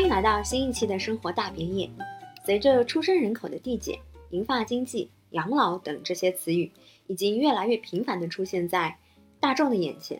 [0.00, 1.86] 欢迎来到新一期的生活大别野。
[2.42, 3.98] 随着出生人口的递减，
[4.30, 6.72] 银发经济、养老等这些词语
[7.06, 8.96] 已经越来越频繁地出现在
[9.40, 10.18] 大众的眼前。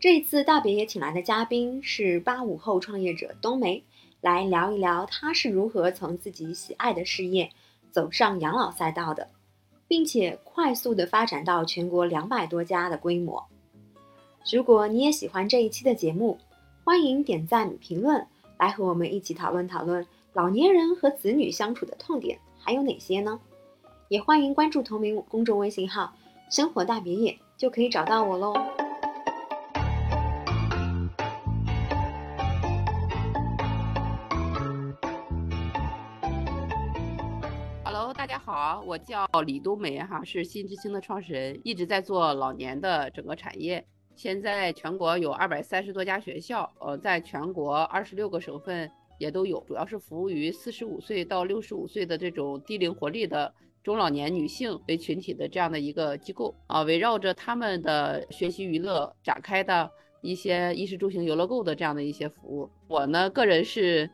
[0.00, 3.84] 这一次大别野请来的嘉宾是八五后创业者冬梅，
[4.22, 7.50] 来聊一聊她是如何从自己喜爱的事业
[7.90, 9.28] 走上养老赛道的，
[9.86, 13.46] 并且快速地发展到全国两百多家的规模。
[14.50, 16.38] 如果你也喜欢这一期的节目，
[16.84, 18.26] 欢迎点赞评论，
[18.60, 23.40] 来和我们一起讨论讨论老年人和子女相处的痛点还有哪些呢？
[24.08, 26.12] 也欢迎关注同名公众微信号
[26.52, 28.54] “生活大别野”，就可以找到我喽。
[38.12, 43.86] 大家好，我叫李冬梅哈，是新之星的创始人，一直在做老年的整个产业。
[44.14, 62.70] 现在全国有二百三十多家学校，呃，在全国二十六个省份也都有，主要是服务于四十五岁到六十五岁的这种低龄活力的中老年女性为群体的这样的一个机构啊，围绕着他们的学习娱乐展开的一些衣食住行游乐购的这样的一些服务。
[62.88, 64.10] 我呢，个人是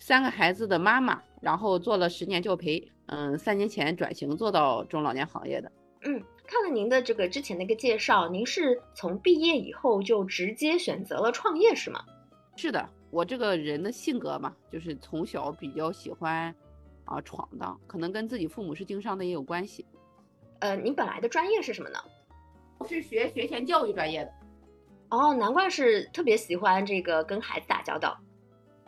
[0.00, 5.70] 三个孩子的妈妈，然后做了十年教培，嗯，三年前转型做到中老年行业的。
[6.06, 6.20] 嗯，
[6.54, 12.00] 看了您的这个之前的一个介绍，您是从毕业以后就直接选择了创业是吗？
[12.54, 16.54] 是的，我这个人的性格嘛，就是从小比较喜欢
[17.06, 19.84] 啊闯荡，可能跟自己父母是经商的也有关系。
[20.60, 21.98] 呃，您本来的专业是什么呢？
[22.78, 24.32] 我是学学前教育专业的。
[25.08, 28.16] 哦，难怪是特别喜欢这个跟孩子打交道。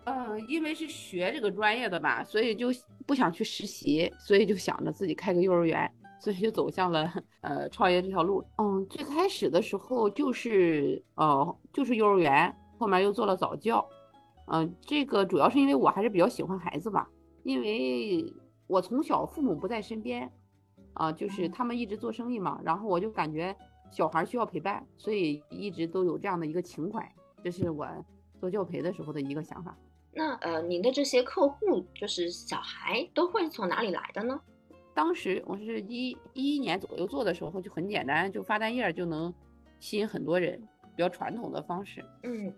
[0.05, 2.69] 嗯，因为是学这个专业的吧，所以就
[3.05, 5.93] 不想去实习，所以就想着自己开个幼儿园。
[6.19, 8.45] 所以就走向了 呃创业这条路。
[8.59, 13.87] 嗯，最开始的时候就是呃就是幼儿园，后面又做了早教。
[14.49, 17.09] 嗯，这个主要是因为我还是比较喜欢孩子吧，
[17.43, 18.33] 因为
[18.67, 20.31] 我从小父母不在身边，
[20.95, 23.55] 啊、就是他们一直做生意嘛，然后我就感觉
[23.91, 27.13] 小孩需要陪伴，所以一直都有这样的一个情怀。
[27.43, 27.87] 这是我
[28.41, 29.77] 做教培的时候的一个想法。
[30.13, 34.41] 那呃，您的这些客户就是小孩，都会从哪里来的呢？
[34.97, 39.33] 当时我是一一一年左右做的时候，就很简单，就发单页就能
[39.79, 40.59] 吸引很多人，
[40.97, 42.03] 比较传统的方式。
[42.23, 42.51] 嗯，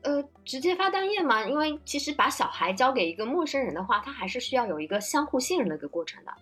[0.00, 6.32] 呃，直接发单页嘛，因为其实把小孩交给一个陌生人的话，他还是需要有一个相互信任的一个过程的。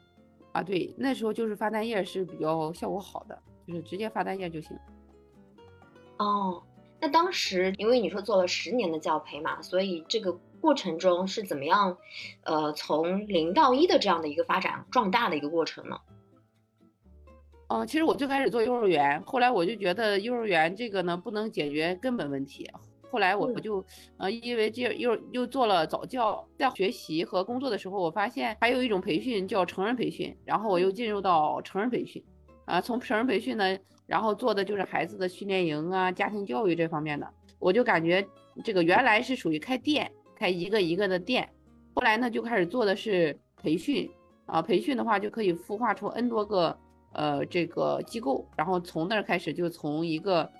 [0.53, 3.37] 啊，对，那时候就是发单页是比较效果好的，
[3.67, 4.79] 就是直接发单页就行。
[6.19, 6.63] 哦，
[7.01, 11.97] 那当时因为你说做了十年的教培嘛，所以这个过程中是怎么样，
[12.45, 15.97] 呃，从零到一的这样的一个发展壮大的一个过程呢？
[17.73, 22.69] 嗯、其实我最开始做幼儿园，后来我就觉得幼儿园这个呢不能解决根本问题。
[23.13, 23.85] 后来我嗯就，
[24.19, 32.25] 呃，因为这又又做了早教，在学习和工作的时候，我发现还有一种培训叫成人培训，然后我又进入到成人培训，
[32.65, 37.29] 啊，从成人培训呢，然后做的就是孩子的训练营啊、家庭教育这方面的，
[37.59, 38.25] 我就感觉
[38.65, 41.47] 这个原来是属于开店，开一个一个的店，
[41.95, 44.11] 后来呢就开始做的是培训，
[44.47, 46.75] 啊，培训的话就可以孵化出 N 多个
[47.13, 50.51] 呃这个机构，然后从那儿开始就从一个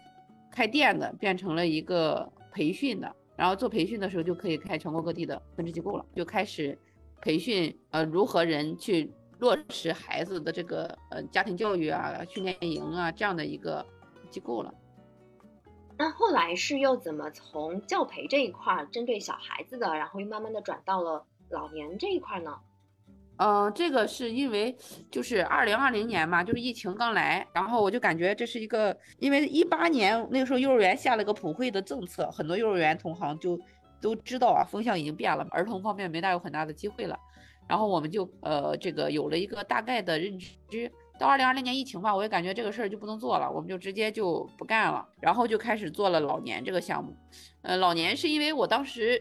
[0.53, 6.79] 开店的变成了一个培训的，然后做培训的时候就可以开全国各地的分支机构了，就开始
[7.23, 13.83] 培训呃如何人去落实孩子的这个呃家庭教育啊、训练营啊这样的一个
[14.31, 14.75] 机构了。
[16.01, 22.59] 那后来是又怎么从教培这一块儿针对小孩子的，然后又慢慢的转到了老年这一块呢？
[23.37, 24.75] 嗯，这个是因为
[25.11, 33.61] 就是二零二零年嘛，就是疫情刚来，然后我就感觉这是一个，因为一八年那个时候幼儿园下了个普惠的政策，很多幼儿园同行就
[34.01, 37.15] 都知道啊，风向已经变了，儿童方面没大有很大的机会了，
[37.69, 40.91] 然后我们就呃这个有了一个大概的认知。
[41.21, 47.15] 到二零二零年疫情吧，我也感觉这个事儿就不能做了，我们就直接就不干了，然后就开始做了老年这个项目。
[47.61, 49.21] 呃，老年是因为我当时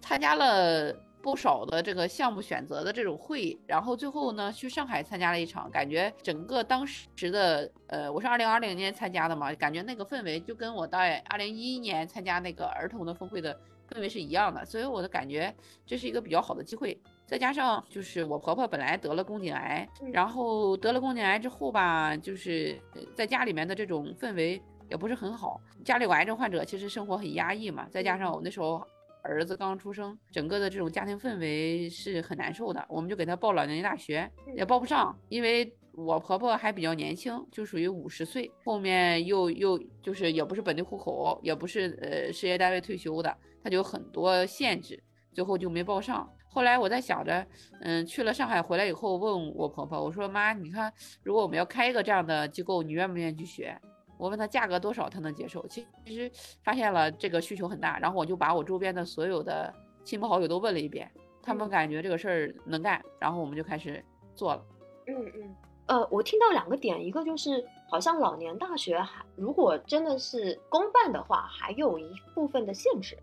[0.00, 13.56] 参加了不少的这个项目选择的这种会议，然后最后呢去上海参加了一场，感觉整个当时的呃，我是二零二零年参加的嘛，感觉那个氛围就跟我在二零一一年参加那个儿童的峰会的
[13.88, 15.54] 氛围是一样的，所以我的感觉
[15.86, 17.00] 这是一个比较好的机会。
[17.30, 24.60] 再加上就是我婆婆本来得了宫颈癌，嗯然后得了宫颈癌之后吧，就是呃在家里面的这种氛围
[24.90, 25.60] 也不是很好。
[25.84, 28.84] 家里有癌症患者，其实生活很压抑嘛，再加上我那时候
[29.22, 32.84] 儿子刚出生，整个的这种家庭氛围是很难受的。
[32.88, 43.32] 我们就给他报老年大学，也报不上，因为我婆婆还比较年轻，就属于五十岁，后面又又就是也不是本地户口，也不是呃事业单位退休的，
[43.62, 45.00] 她就有很多限制。
[45.32, 46.28] 最后就没报上。
[46.52, 47.46] 后来我在想着，
[47.80, 50.92] 嗯，去了上海回来以后，问我婆婆，我说妈，你看，
[51.22, 53.80] 如果我们要开一个这样的机构，你愿不愿意去学？
[54.18, 55.64] 我问她价格多少，她能接受。
[55.68, 56.30] 其其实
[56.64, 59.72] 发现了这个需求很大，然后我就把我周边的所有的
[60.04, 61.08] 亲朋好友都问了一遍，
[61.40, 64.04] 他们感觉这个事儿能干，然后我们就开始
[64.34, 64.62] 做了。
[65.06, 65.56] 嗯嗯。
[65.86, 73.16] 呃，我听到两个点，一个就是好像老年大学还如果真的是公办的话，还有一部分的限制。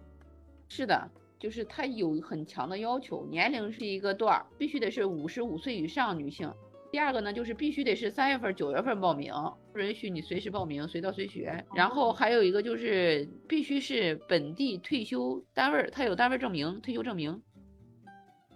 [0.70, 1.10] 是的。
[1.40, 6.52] 就是它有很强的要求，年龄是一个段儿，必须得是五十五岁以上女性。
[6.90, 9.34] 第二个呢，就是必须得是三月份、九月份报名，
[9.74, 11.66] 不允许你随时报名，随到随学。
[11.76, 17.42] 然后还有一个就是必须是本地退休单位，他有单位证明、退休证明。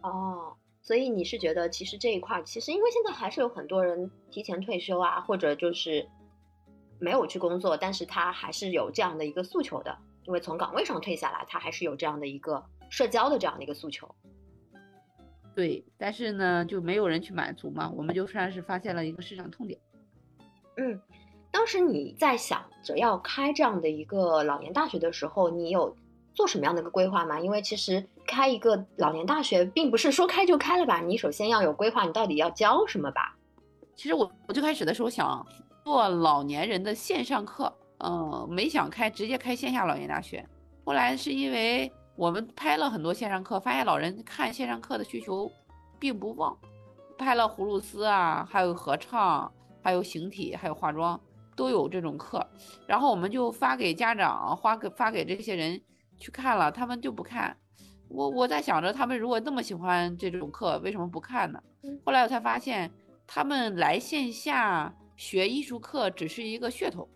[0.01, 6.07] 哦，所以你是觉得其实这一块，其实因为现在还是有很多人提前退休啊，或者就是
[6.99, 9.97] 没有去工作，但是他还是有这样的一个诉求的。
[10.31, 14.07] 因为从岗位上退下来，他还是有这样的一个社交的这样的一个诉求。
[15.53, 19.77] 对，但是呢，就没有人去满足嘛，我们就算是发现了一个市场痛点。
[20.77, 20.97] 嗯，
[21.51, 25.93] 当时你在想着要开这样的一个老年大学的时候，你有
[26.33, 27.37] 做什么样的一个规划吗？
[27.37, 33.35] 因为其实开一个老年大学，并不是说开就开了吧，你首先要有规划，你到底要教什么吧？
[33.97, 35.45] 其实我我最开始的时候想
[35.83, 37.75] 做老年人的线上课。
[38.03, 40.45] 嗯，没想开，直接开线下老年大学。
[40.83, 45.51] 后来是因为我们拍了很多线上课，发现老人看线上课的需求
[45.99, 46.57] 并不旺。
[47.17, 49.51] 拍了葫芦丝啊，还有合唱，
[49.83, 51.19] 还有形体，还有化妆，
[51.55, 52.43] 都有这种课。
[52.87, 55.79] 然后我们就发给家长，发给发给这些人
[56.17, 57.55] 去看了，他们就不看。
[58.09, 61.61] 我我在想着，他们如果那么喜欢这种课，为什么不看呢？
[62.03, 62.91] 后来我才发现，
[63.27, 67.07] 他们来线下学艺术课只是一个噱头。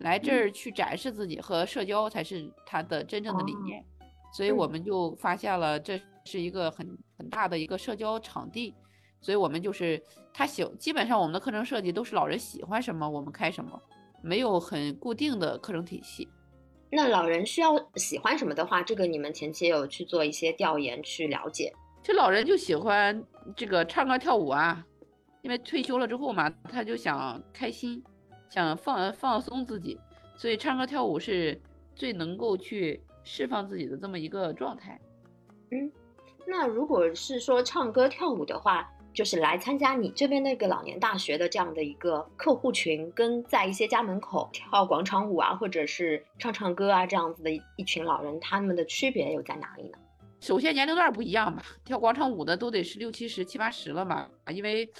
[0.00, 3.84] 来这儿去展示自己和社交才是他的真正的理念，
[4.32, 6.86] 所以我们就发现了这是一个很
[7.16, 8.74] 很大的一个社交场地，
[9.20, 10.02] 所以我们就是
[10.32, 13.80] 他喜，基本上我们的课程设计都是老人喜欢什么我们开什么，
[14.22, 16.28] 没有很固定的课程体系。
[16.90, 21.72] 那老人需要喜欢什么的话，这个你们前期有去做一些调研去了解？
[22.02, 23.22] 这老人就喜欢
[23.54, 24.82] 这个唱歌跳舞啊，
[25.42, 28.02] 因为退休了之后嘛，他就想开心。
[28.50, 29.96] 想放放松自己，
[30.36, 31.58] 所以唱歌跳舞是
[31.94, 35.00] 最能够去释放自己的这么一个状态。
[35.70, 35.90] 嗯，
[36.48, 49.98] 那如果是说唱歌跳舞的话，就是来参加你这边那个老年大学的这样的一个客户群，跟在一些家门口跳广场舞啊，或者是唱唱歌啊这样子的一群老人，他们的区别又在哪里呢？
[50.40, 54.90] 首先年龄段不一样吧，跳广场舞的都得是六七十、七八十了嘛，因为。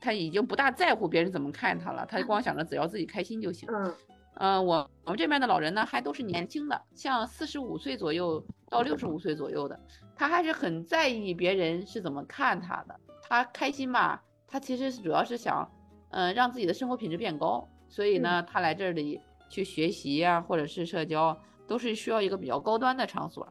[0.00, 3.68] 他已经不大在乎别人怎么看他了，他光想着只要自己开心就行。
[3.72, 3.94] 嗯，
[4.34, 9.78] 嗯，我我们这边的老人呢，还都是年轻的，像四十五岁左右到六十五岁左右的，
[10.14, 12.94] 他还是很在意别人是怎么看他的。
[13.22, 15.68] 他开心吧，他其实是主要是想，
[16.10, 17.68] 嗯，让自己的生活品质变高。
[17.88, 21.36] 所以呢，他来这里去学习呀，或者是社交，
[21.66, 23.46] 都是需要一个比较高端的场所。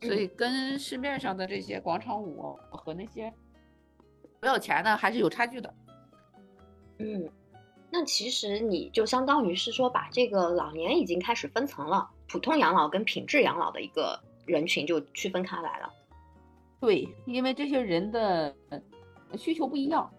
[0.00, 3.32] 所以跟市面上的这些广场舞和那些。
[4.42, 5.72] 不要钱的还是有差距的，
[6.98, 7.30] 嗯，
[7.92, 15.88] 那其实你就相当于是说把这个老年已经开始分层了，普通养老跟品质养老的一个人群就区分开来了。
[16.80, 18.52] 对，因为这些人的
[19.38, 20.12] 需求不一样。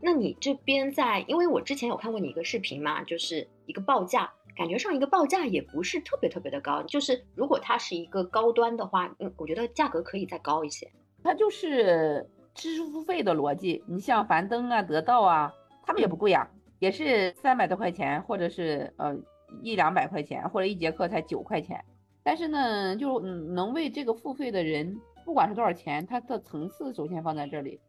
[0.00, 10.90] 那你这边在，因为我之前有看过你一个视频嘛，就是一个报价，感觉上一个报价也不是特别特别的高，就是如果它是一个高端的话，嗯，我觉得价格可以再高一些。
[11.22, 12.28] 它就是。
[12.54, 15.52] 支付费的逻辑，你像樊登啊、得到啊，
[15.84, 19.16] 他们也不贵啊，也是三百多块钱，或者是呃
[19.62, 21.82] 一两百块钱，或者一节课才九块钱。
[22.22, 27.80] 但是呢，就能为这个付费的人，不管是多少钱，它的层次首先放在这里。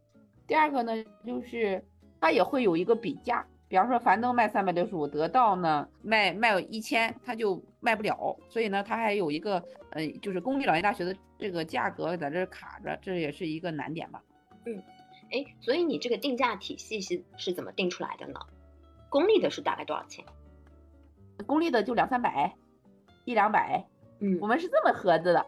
[0.48, 0.94] 第二个呢，
[1.26, 1.84] 就是
[2.20, 8.38] 它也会有一个比价，比方说樊登卖三百六十五，得到呢卖卖一千，它就卖不了。
[8.48, 14.24] 所以呢，它还有一个呃，就是公立老年大学的这个价格在这卡着，这也是一个难点吧。
[14.66, 14.82] 嗯，
[15.32, 18.40] 哎，所以你这个定价体系是是怎么定出来的呢？
[19.10, 20.24] 公立的是大概多少钱？
[21.46, 22.56] 公立的就两三百，
[23.26, 23.86] 一两百。
[24.20, 25.46] 嗯，我们是这么合着的。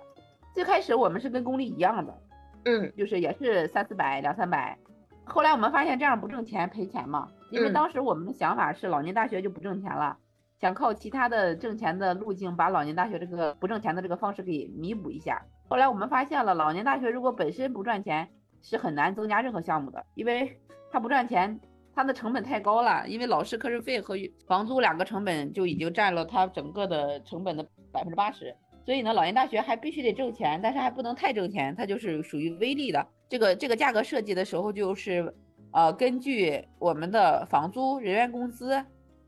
[0.53, 2.21] 最开始我们是跟公立一样的，
[2.65, 4.77] 嗯，就是也是三四百、两三百。
[5.25, 7.31] 后来我们发现这样不挣钱，赔钱嘛。
[7.51, 10.17] 因为当时我们的想法是老年大学就不挣钱了，
[10.59, 15.45] 想靠其他的挣钱的路径把老年大学这个不挣钱的这个方式给弥补一下。
[15.69, 18.29] 后来我们发现了，老年大学如果本身不赚钱，
[18.63, 20.57] 是很难增加任何项目的，因为
[20.91, 21.59] 它不赚钱，
[21.93, 23.05] 它的成本太高了。
[23.07, 24.15] 因为老师课时费和
[24.47, 28.55] 房租两个成本就已经占了它整个的成本的百分之八十。
[28.85, 33.05] 所以呢，老年大学还必须得挣钱，但是还不能太挣钱，它就是属于微利的。
[33.29, 35.33] 这个这个价格设计的时候，就是
[35.71, 38.83] 呃根据我们的房租、人员工资，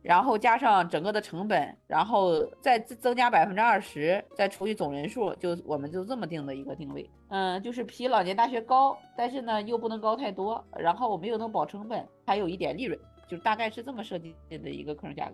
[0.06, 7.10] 然后加上整个的成本，然后再增加百分之二十，再除以总人数，就我们就这么定的一个定位。
[7.30, 15.34] 嗯，就是比老年大学高，但是呢又不能高太多，然后我们又能保成本，还有一点利润，就大概是这么设计的一个课程价格。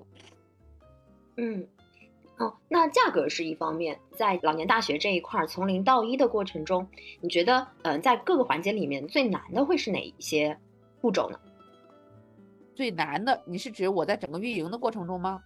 [1.36, 1.68] 嗯。
[2.38, 6.88] 哦，那价格是一方面，在老年大学这一块儿从零到一的过程中，
[7.20, 10.58] 你觉得，嗯，在各个环节里面最难的会是哪一些
[11.02, 11.38] 步骤呢？
[12.76, 15.42] 最难的，你是指我在整个运营的过程中吗？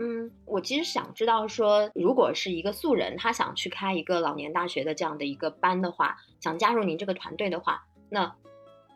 [0.00, 8.32] 嗯，我其实想知道说，如果是一个素人，他想去开一个老年大学的这样的一个班的话，想加入您这个团队的话，那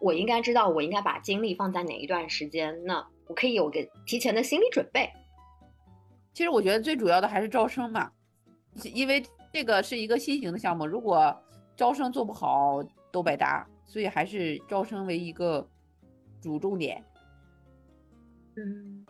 [0.00, 2.84] 我应该知道我应该把精力放在哪一段时间？
[2.84, 5.10] 那我可以有个提前的心理准备。
[6.32, 8.12] 其实我觉得最主要的还是招生嘛，
[8.94, 9.22] 因为
[9.52, 11.36] 这个是一个新型的项目，如果
[11.76, 15.68] 招生做不好都白搭，所以还是招生为一个
[16.40, 17.04] 主重点。
[18.56, 19.04] 嗯，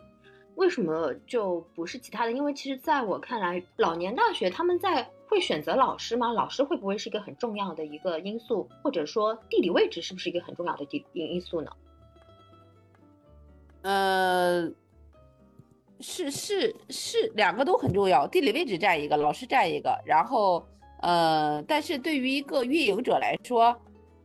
[0.55, 2.31] 为什么就不是其他的？
[2.31, 6.31] 因为其实在我看来，老年大学他们在会选择老师吗？
[6.31, 8.69] 老师会不会是一个很重要的一个因素？
[8.83, 11.71] 或者说地理位置是不是一个很重要的地因因素呢？
[13.83, 14.71] 呃。
[15.99, 20.67] 是是是，两个都很重要，地理位置占一个，老师占一个，然后
[21.01, 23.73] 呃，但是对于一个运营者来说，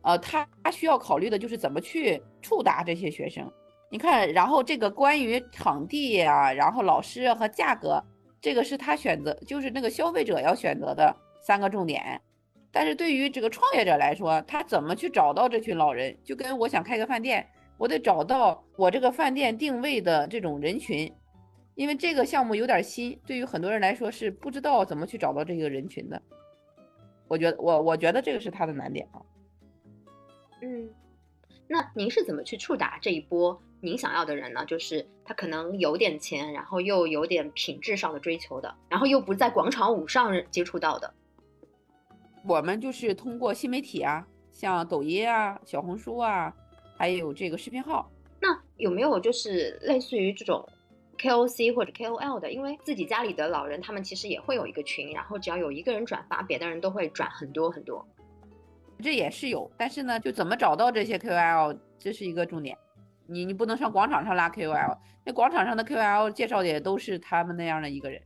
[0.01, 3.49] 呃，他需要考虑的就是怎么去触达这些学生。
[3.91, 8.03] 你看，然后这个关于场地啊，然后老师和价格，
[8.39, 12.21] 这个是他选择，就是那个消费者要选择的三个重点。
[12.71, 17.47] 但是对于这个创业者来说，他怎么去找到这群老人，就跟我想开个饭店，
[17.79, 21.11] 我得找到我这个饭店定位的这种人群。
[21.73, 26.21] 因为这个项目有点新，对于很多人来说是不知道怎么去找到这个人群的。
[27.27, 29.21] 我觉得我我觉得这个是他的难点啊。
[30.61, 30.89] 嗯，
[31.67, 34.65] 那您是怎么去触达这一波您想要的人呢？
[34.65, 41.13] 就是他可能有点钱，然后又有点品质上的追求的，然后又不在广场舞上接触到的。
[42.45, 46.53] 我们就是通过新媒体啊，像抖音啊、小红书啊，
[46.97, 48.09] 还有这个视频号。
[48.41, 50.67] 那有没有就是类似于这种
[51.17, 58.05] ？KOC 或者 KOL 的，因为自己家里的老人，他们其实也会有一个群，然后只要有一个人转发，别的人都会转很多很多。
[59.01, 62.77] 这也是有，但是呢，就怎么找到这些 KOL，这是一个重点。
[63.29, 68.21] 你你不能上广场上拉 KOL，那广场上的 KOL 介绍的也都是他们那样的一个人，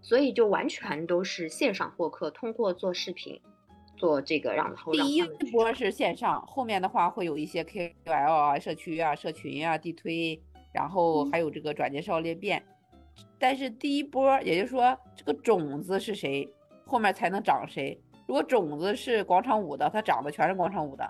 [0.00, 3.40] 所以就完全都是线上获客，通过做视频，
[3.96, 10.40] 做这个让后第一波是线上，后面的话会有一些 KOL 啊、社区啊、社群啊、地推。
[10.74, 12.64] 然后还有这个转介绍裂变，
[13.38, 16.48] 但是第一波，也就是说这个种子是谁，
[16.86, 18.00] 后面才能长谁。
[18.26, 21.04] 如果种子是广场舞的，它长的全是广场舞的；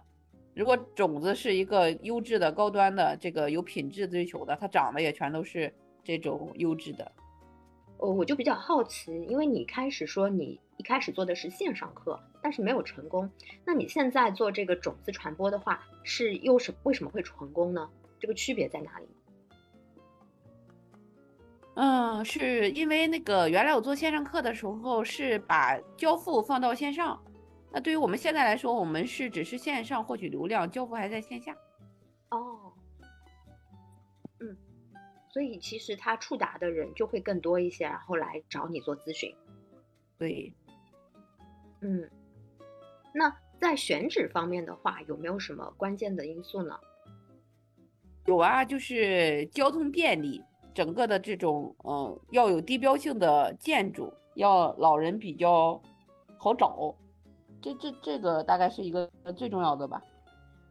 [0.54, 5.72] 如果种子是一个优质的、高端的、这个有品质追求的，它长得也全都是
[6.04, 7.10] 这种优质的。
[7.98, 13.30] 哦，我就比较好奇，因为你开始说你一开始做的是线上课，但是没有成功，
[13.64, 17.88] 那你现在做这个种子传播的话，是又是为什么会成功呢？
[18.18, 19.06] 这个区别在哪里？
[21.74, 27.18] 嗯，是因为那个原来我做线上课的时候是把交付放到线上，
[27.72, 31.56] 那对于我们现在来说，我们是只是线上获取流量，交付还在线下。
[32.30, 32.72] 哦，
[34.40, 34.56] 嗯，
[35.32, 39.34] 所以其实他触达的人就会更多一些，然后来找你做咨询。
[40.18, 40.52] 对，
[41.80, 42.10] 嗯，
[43.14, 46.78] 那在选址方面的话，有没有什么关键的因素呢？
[48.26, 50.42] 有啊，就是交通便利。
[50.74, 55.78] 整个的这种，嗯，要有地标性的建筑，要老人比较
[56.38, 56.96] 好找，
[57.62, 60.02] 这这这个大概是一个最重要的吧。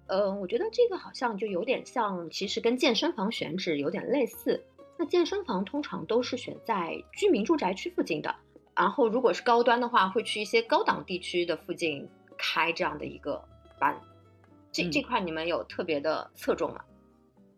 [0.08, 4.62] 呃，我觉得这个好像就有点像，其实跟健身房选址有点类似。
[5.00, 8.36] 那健身房通常都是选在居民住宅区附近的，
[8.76, 12.08] 然后如果是高端的话，会去一些高档地区的附近
[12.38, 13.42] 开这样的一个
[13.80, 14.00] 班。
[14.72, 16.82] 这这块你们有特别的侧重吗？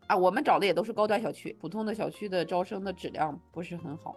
[0.08, 4.16] 啊，我们找的也都是高端小区，普通的小区的招生的质量不是很好，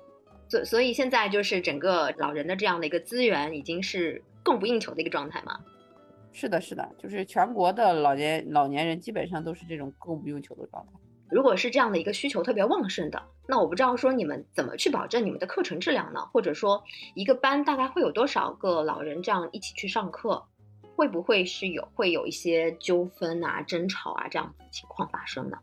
[0.49, 5.59] 所所以现在就是整个老人的这样的一个资源已经是供不应求的一个状态嘛？
[6.33, 10.93] 是的，是的，就是全国的老年老年人基本上都是这种供不应求的状态。
[11.29, 16.21] 如果是这样的一个需求特别旺盛的，那我不知道说你们怎么去保证你们的课程质量呢？
[16.33, 16.85] 或者说
[17.15, 20.41] 一个班大概会有多少个老人这样一起去上课，
[20.95, 25.59] 会不会是有会有一些纠纷啊、争吵啊这样情况发生呢？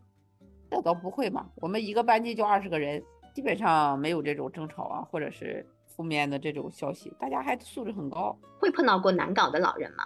[0.70, 5.64] 那倒不会嘛，我们一个班级就二十个人，基本上没有这种争吵啊，或者是
[5.94, 8.36] 负面的这种消息，大家还素质很高。
[8.58, 10.04] 会碰到过难搞的老人吗？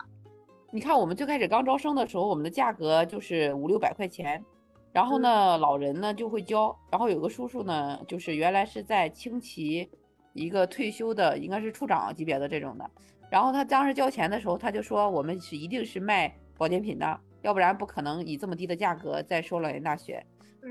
[0.70, 4.44] 你看，我们最开始刚招生的时候，我们的价格就是五六百块钱，
[4.92, 9.88] 然后呢，老人呢就会交，然后有个叔叔呢，就是原来是在青旗
[10.34, 12.90] 一个退休的，应该是处长级别的这种的，
[13.30, 20.22] 然后他当时交钱的时候，他就说我们是一定是卖保健品的，要不然不可能以这么低的价格在收老年大学，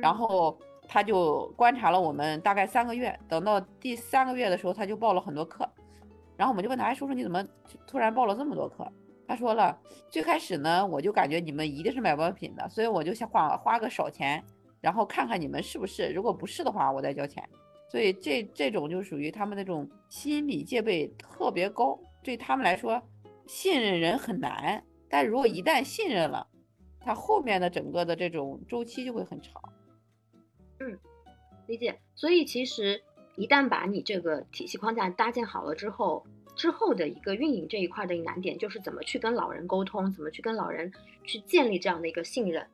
[0.02, 0.56] 然后
[0.88, 5.70] 他就观察了我们大概三个月，等到第三个月的时候，他就报了很多课，
[6.38, 7.46] 然后我们就问他，哎，叔叔你怎么
[7.86, 8.90] 突然报了这么多课？
[9.28, 9.78] 他说了，
[10.10, 14.42] 最开始呢，我就感觉你们一定是买保健品的，所以我就想花花个少钱，
[14.80, 17.44] 然后看看你们是不是，如果不是的话，我再交钱。
[17.90, 23.02] 所以这这种就属于他们那种心理戒备特别高，对他们来说，
[23.46, 24.82] 信任人很难。
[25.10, 26.46] 但如果一旦信任了，
[27.00, 29.62] 他后面的整个的这种周期就会很长。
[30.80, 30.98] 嗯，
[31.68, 32.00] 理解。
[32.16, 33.02] 所以其实
[33.36, 36.26] 一旦把你这个体系框架搭建好了之后。
[36.56, 40.92] 之后的一个运营这一块的一难点就是怎么去跟老人沟通，怎么去跟老人
[41.24, 42.66] 去建立这样的一个信任。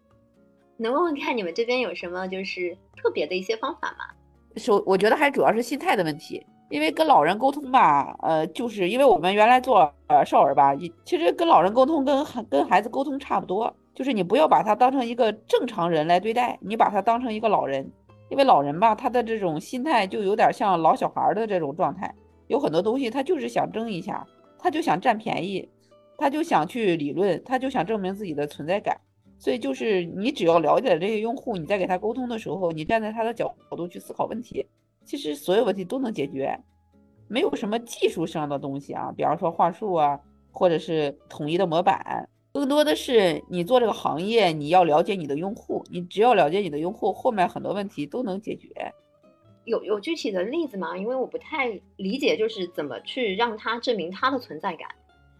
[0.77, 4.05] 能问问看你们这边有什么就是特别的一些方法吗？
[4.55, 17.91] 首我觉得还主要是心态的问题，因为跟老人沟通吧，呃，就是因为我们原来做呃少儿吧，其实跟老人沟通跟跟孩子沟通差不多，就是你不要把他当成一个正常人来对待，你把他当成一个老人，
[18.29, 22.13] 因为老人吧，他的这种心态就有点像老小孩的这种状态。
[22.47, 24.25] 有很多东西，他就是想争一下，
[24.59, 25.69] 他就想占便宜，
[26.17, 28.99] 他就想去理论，他就想证明自己的存在感。
[29.37, 34.65] 所以就是你只要了解这些用户，你在给他沟通的时候，你站在他的角度去思考问题，
[35.05, 36.57] 其实所有问题都能解决，
[37.27, 40.19] 没有什么技术上的东西啊，比方说话术啊，
[40.51, 48.69] 或者是统一的模板，更多的是你做这个行业，你要了解你的用户，你只要了解你的用户，后面很多问题都能解决。
[49.65, 50.95] 有有具体的例子吗？
[50.95, 54.87] 因为我不太理解，就是怎么去让他证明他的存在感。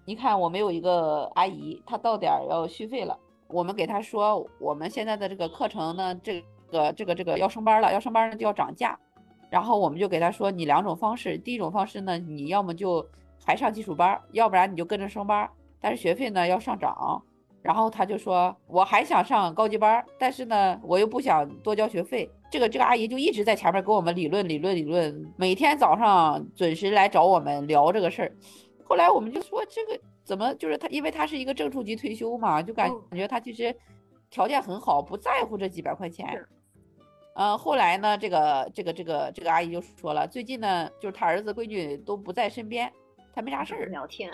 [0.05, 3.15] 你看，我们有一个阿姨，她到点儿要续费了，
[3.47, 8.99] 我们给她说，我们现在的这个课程呢，这个这个这个要升班了，要升班呢就要涨价。
[9.51, 13.07] 然后我们就给她说，你两种方式，第一种方式呢，你要么就
[13.45, 15.47] 还上基础班，要不然你就跟着升班，
[15.83, 17.21] 但是学费呢要上涨。
[17.61, 22.29] 然后他就说，我还想上高级班，但是呢，我又不想多交学费。
[22.51, 28.35] 这个这个阿姨就一直在前面跟我们理论理论理论，每天早上准时来找我们聊这个事儿。
[28.83, 33.73] 后来我们就说，这个怎么就是他，因为他是一个正处级退休嘛，就感感觉他其实
[34.29, 36.45] 条件很好，不在乎这几百块钱。
[37.35, 42.91] 嗯，后来呢，这个这个这个这个阿姨就说了，最近呢，就是他儿子闺女都不在身边，
[43.33, 44.29] 他没啥事儿聊天。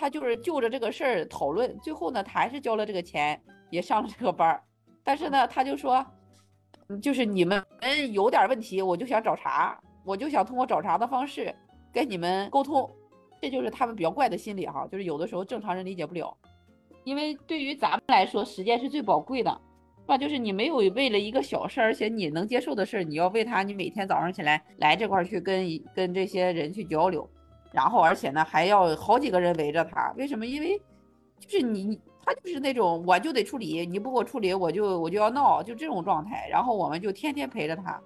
[0.00, 4.62] 他就是就着这个事儿讨论，最后呢，他还是交了这个钱，也上了这个班儿。
[5.04, 6.04] 但是呢，他就说，
[7.02, 7.62] 就是你们
[8.10, 11.54] 有点问题，我就想找茬，我就想通过找茬的方式
[11.92, 12.90] 跟你们沟通。
[13.42, 16.34] 这就是他们比较怪的心理哈，就是有的时候正常人理解不了。
[17.04, 19.60] 因为对于咱们来说，时间是最宝贵的，
[20.06, 20.16] 那？
[20.16, 27.28] 就是你没有为了一个小事儿，而且你能接受的事儿，你要为他，你每天早上起来来这块去跟跟这些人去交流。
[27.72, 30.12] 然后，而且呢，还要好几个人围着他。
[30.16, 30.44] 为什么？
[30.44, 30.76] 因为
[31.38, 36.48] 就是你，他就是那种我就得处理，你不给我处理，我就我就要闹，就这种状态。
[36.50, 38.00] 然后我们就天天陪着他，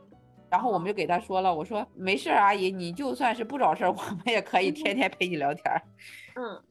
[0.51, 5.65] 然后我们就给他说了，我说没事儿，阿姨，你就算是不找事儿，我们也可以天天陪你聊天。
[6.37, 6.63] 嗯，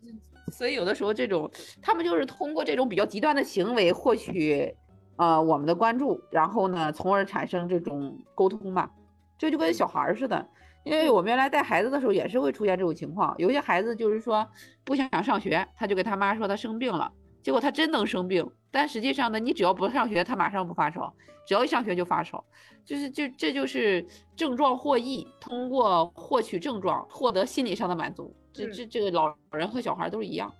[0.52, 1.50] 所以有的时候这种
[1.82, 4.76] 他们就是通过这种比较极端的行为获取
[5.18, 8.90] 呃我们的关注，然后呢，从而产生这种沟通嘛，
[9.38, 10.48] 这就跟小孩似的。
[10.84, 14.48] 因为我们原来带孩子的时候也是会出现这种情况，有些孩子就是说
[14.84, 21.14] 不想上学，他就跟他妈说他生病了，结果他真能生病，但实际上呢，你只要不上学，他马上不发烧，
[21.48, 22.44] 只要一上学就发烧，
[22.84, 30.54] 就是就这就是症状获益，通过获取症状获得心理上的满足，这这这个老人和小孩都是一样。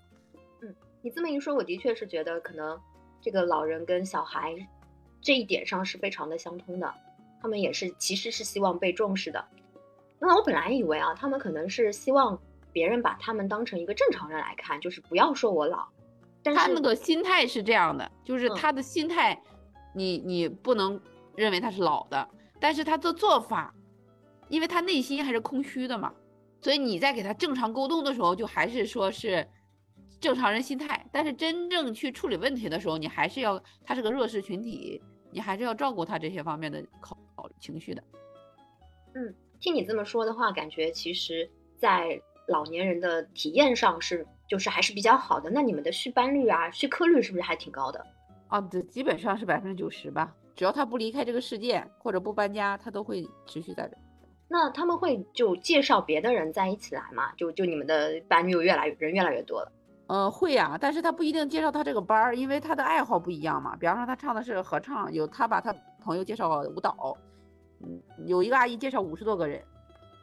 [0.62, 2.80] 嗯，你这么一说，我的确是觉得可能
[3.22, 4.56] 这个老人跟小孩
[5.22, 6.94] 这一点上是非常的相通的，
[7.42, 9.44] 他们也是其实是希望被重视的。
[10.26, 12.40] 那我本来以为啊，他们可能是希望
[12.72, 15.88] 别人把他们当成一个正常人来看，就是不要说我老。
[16.42, 19.42] 但他那个心态是这样的，就是他的心态，
[19.94, 21.00] 你你不能
[21.36, 22.28] 认为他是老的，
[22.60, 23.74] 但是他的做法，
[24.48, 26.14] 因为他内心还是空虚的嘛，
[26.62, 29.46] 所以你在给他正常沟通的时候，就还是说是
[30.22, 31.06] 正常人心态。
[31.12, 37.18] 但是真正去处理问题的时候，你还是要他是个弱势群体，你还是要照顾他这些方面的考
[37.60, 38.04] 情绪的。
[39.16, 39.36] 嗯。
[39.64, 45.50] 听你这么说的话，感觉其实，在老年人的体验上是，就是还是比较好的。
[45.50, 48.06] 那你们的续班率啊，续课率是不是还挺高的？
[48.50, 50.36] 啊，对，基本上是百分之九十吧。
[50.54, 53.96] 只要他不离开这个世界或者不搬家，他都会持续在这。
[54.50, 57.32] 那他们会就介绍别的人在一起来吗？
[57.38, 59.72] 就就你们的班又越来越人越来越多了。
[60.08, 63.78] 嗯，会呀，但是他不一定介绍他这个班儿，因为他的爱好不一样嘛。
[63.78, 65.74] 比方说他唱的是合唱，有他把他
[66.04, 67.33] 朋友介绍舞蹈，嗯，
[68.26, 69.62] 有一个阿姨介绍五十多个人。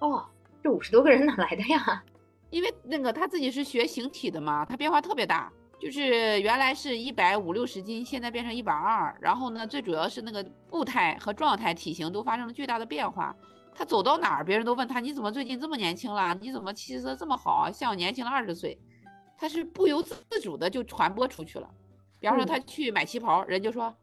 [0.00, 0.24] 哦，
[0.62, 2.02] 这五十多个人哪来的呀？
[2.50, 13.34] 因为那个他自己是学形体的嘛，他变化特别大，就是原来是一百五六十斤，现在变成一百二，然后呢，最主要是那个步态和状态、体型都发生了巨大的变化。
[13.72, 16.36] 他走到哪儿，别人都问他：“你怎么最近这么年轻了？
[16.40, 18.78] 你怎么气色这么好，像年轻了二十岁？”
[19.38, 21.70] 他是不由自主的就传播出去了。
[22.18, 23.94] 比方说他去买旗袍，人就说：“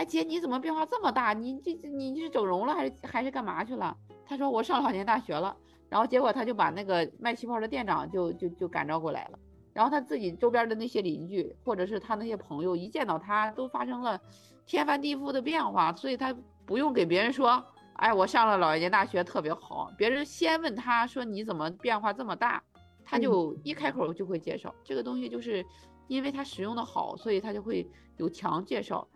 [0.00, 1.34] 哎姐，你怎么变化这么大？
[1.34, 5.54] 你这你是整容了还是还是干嘛去了？”他说：“我上老年大学了。”
[5.90, 9.38] 然后结果他就把那个卖旗袍的店长就就就感召过来了。
[9.74, 14.18] 然后他自己周边的那些邻居或者是他那些朋友一见到他都发生了
[14.64, 16.34] 天翻地覆的变化，所以他
[16.64, 17.62] 不用给别人说。
[17.96, 22.62] 哎，我上了老年大学特别好，别人先问他说你怎么变化这么大，
[23.04, 25.62] 他就一开口就会介绍这个东西，就是
[26.08, 27.86] 因为他使用的好，所以他就会
[28.16, 29.06] 有强介绍。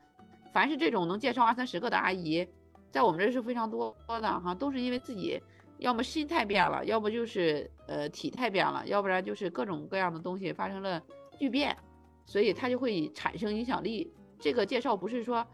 [0.54, 2.46] 凡是这种能介绍二三十个的阿姨，
[2.90, 5.38] 在我们这是非常多的哈，都是因为自己
[5.78, 11.02] 要么心态变了，要不就是呃体态变了，要不然就是各种各样的东西发生了
[11.38, 11.76] 巨变，
[12.24, 14.10] 所以他就会产生影响力。
[14.38, 15.44] 这个介绍不是说。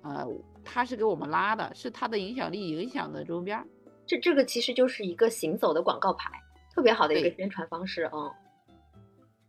[0.00, 0.24] 呃，
[0.64, 3.60] 他是给我们拉的，是他的影响力影响的周边，
[4.06, 6.30] 这这个其实就是一个行走的广告牌，
[6.72, 8.32] 特别好的一个宣传方式嗯。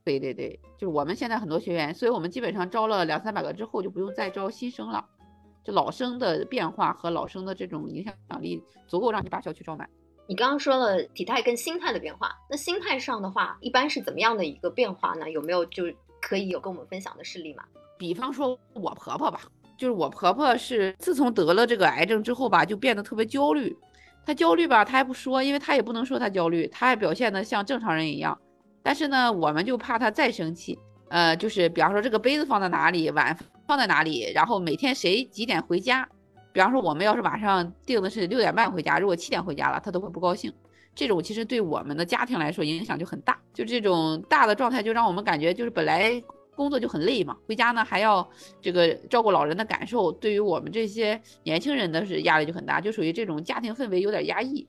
[0.03, 5.05] 对对对，就是我们现在很多学员，所以我们基本上招了两三百个之后，就不用再招新生了，
[5.63, 9.89] 就老生的变化和老生的这种影响力足够让你把小区招满。
[10.27, 15.29] 你刚刚说了体态跟心态的变化，那心态上的话，一般是怎么样的一个变化呢？
[15.31, 15.83] 有没有就
[16.21, 17.63] 可以有跟我们分享的事例吗？
[17.97, 19.41] 比方说我婆婆吧。
[19.77, 23.73] 就是我婆婆是自从得了这个癌症之后吧，就变得特别焦虑。
[24.25, 28.37] 她焦虑吧，她还不说，因为她也不能说她焦虑，她还表现的像正常人一样。
[28.81, 30.77] 但是呢，我们就怕他再生气。
[31.09, 33.37] 呃，就是比方说这个杯子放在哪里，碗
[33.67, 36.07] 放在哪里，然后每天谁几点回家。
[36.51, 40.53] 比方说我们要是晚上定的是六点半回家，如果七点回家了，他都会不高兴。
[40.93, 43.39] 这种其实对我们的家庭来说影响就很大。
[43.53, 46.21] 就这种大的状态，就让我们感觉就是本来。
[46.55, 48.29] 工作就很累嘛，回家呢还要
[48.61, 54.67] 这个照顾老人的感受，对于我们这些年轻人的是压力就很大，就属于这种家庭氛围有点压抑。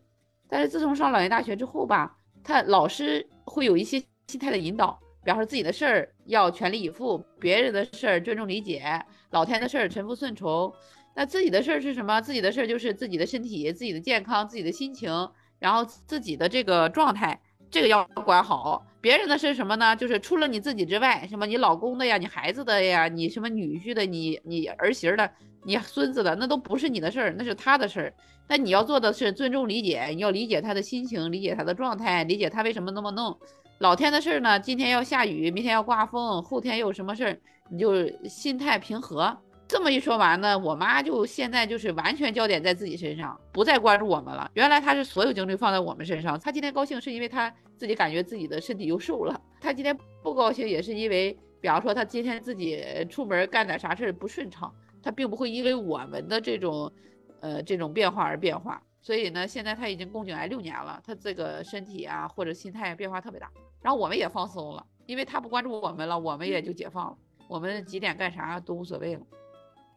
[0.49, 10.73] 但是自从上老年大学之后吧，他老师会有一些心态的引导，比方说自己的事儿要全力以赴，别人的事儿尊重理解，老天的事儿臣服顺从。
[11.17, 12.21] 那自己的事儿是什么？
[12.21, 15.11] 自己的事儿就是自己的身体、自己的健康、自己的心情，
[15.59, 17.41] 然后自己的这个状态。
[17.70, 19.94] 这个要管好，别人的是什么呢？
[19.94, 25.30] 就是除了你自己之外，什么你老公的呀，你孩子的呀，你什么女婿的，你你儿媳的，
[25.64, 28.14] 你孙子的，那都不是你的事儿，那是他的事儿。
[28.48, 33.38] 那你要做的是尊重理解，你要理解他的心情，理解他的状态，理解他为什么那么弄。
[33.78, 37.38] 老天的事儿呢，今天要下雨，明天要刮风，后天又有什么事儿，
[37.70, 39.37] 你就心态平和。
[39.70, 44.50] 这么一说完呢，我妈就现在就是完全焦点在自己身上，不再关注我们了。
[44.54, 49.40] 原来她是所有精力放在我们身上，她今天高兴是因为她自己感觉自己的身体又瘦了。
[49.61, 56.90] 她今天不高兴也是因为，比方说她今天自己出门干点啥事儿不顺畅，她并不会因为我们的这种，
[57.38, 58.83] 呃这种变化而变化。
[59.00, 63.48] 所以呢，现在她已经宫颈癌六年了，她这个身体啊或者心态变化特别大。
[63.80, 69.20] 然后我们也放松了，因为她不关注我们了，我们也就解放了，我们几点干啥都无所谓了。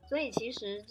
[0.07, 0.83] 所以其实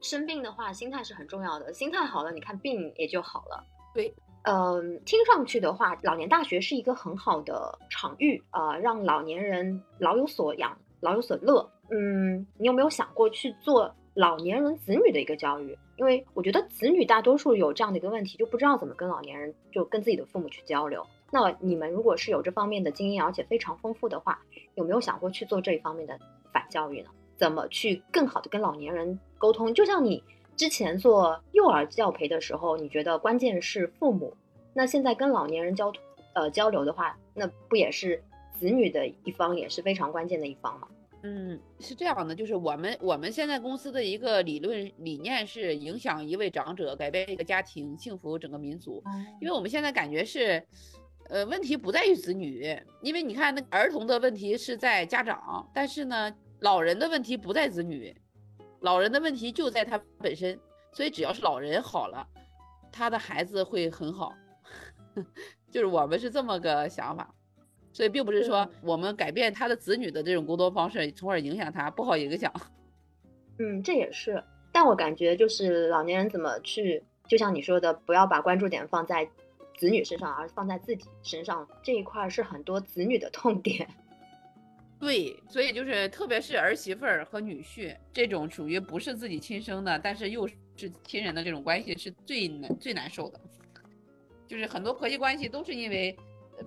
[0.00, 1.72] 生病的话，心态是很重要的。
[1.72, 3.64] 心态好了，你看病也就好了。
[3.94, 11.68] 对，嗯，听上去的话，老年大学是一个很好的场域啊，让老年人老有所养，老有所乐。
[11.90, 15.76] 嗯，你有没有想过去做老年人子女的一个教育？
[15.96, 21.04] 因为我觉得子女大多数有这样的一个问题，就不知道怎么跟老年人，就跟自己的父母去交流。
[21.30, 24.40] 那你们如果是有这方面的经验，而且非常丰富的话，
[24.74, 26.18] 有没有想过去做这一方面的
[26.52, 27.10] 反教育呢？
[27.38, 29.72] 怎么去更好的跟老年人沟通？
[29.72, 30.22] 就像你
[30.56, 34.36] 之前做幼儿教培的时候，你觉得关键是父母，
[34.74, 35.92] 那现在跟老年人交
[36.34, 38.20] 呃交流的话，那不也是
[38.58, 40.88] 子女的一方也是非常关键的一方吗？
[41.22, 49.00] 嗯，是这样的，就是我们我们现在公司的一个理论理念是影响一位长者，改变一个家庭，幸福整个民族。
[49.40, 50.60] 因为我们现在感觉是，
[51.28, 56.34] 呃，问题不在于子女，因为你看那儿童的问题是在家长，但是呢。
[56.60, 58.16] 老人的问题不在子女，
[58.80, 60.58] 老人的问题就在他本身，
[60.92, 62.26] 所以只要是老人好了，
[62.90, 64.32] 他的孩子会很好，
[65.70, 67.32] 就是我们是这么个想法，
[67.92, 72.52] 所以并不是说我们改变他的子女的这种沟通方式，从而影响他，不好影响。
[73.58, 74.42] 嗯，这也是，
[74.72, 79.28] 但我感觉就是老年人怎么去就像你说的，不要把关注点放在
[79.76, 83.88] 子女身上，而放在自己身上，这一块是很多子女的痛点。
[85.00, 90.54] 对，所以就是特别是儿媳妇儿和女婿这种属于不是自己亲生的，但是又是
[91.04, 93.40] 亲人的这种关系，是最难最难受的。
[94.48, 96.16] 就是很多婆媳关系都是因为，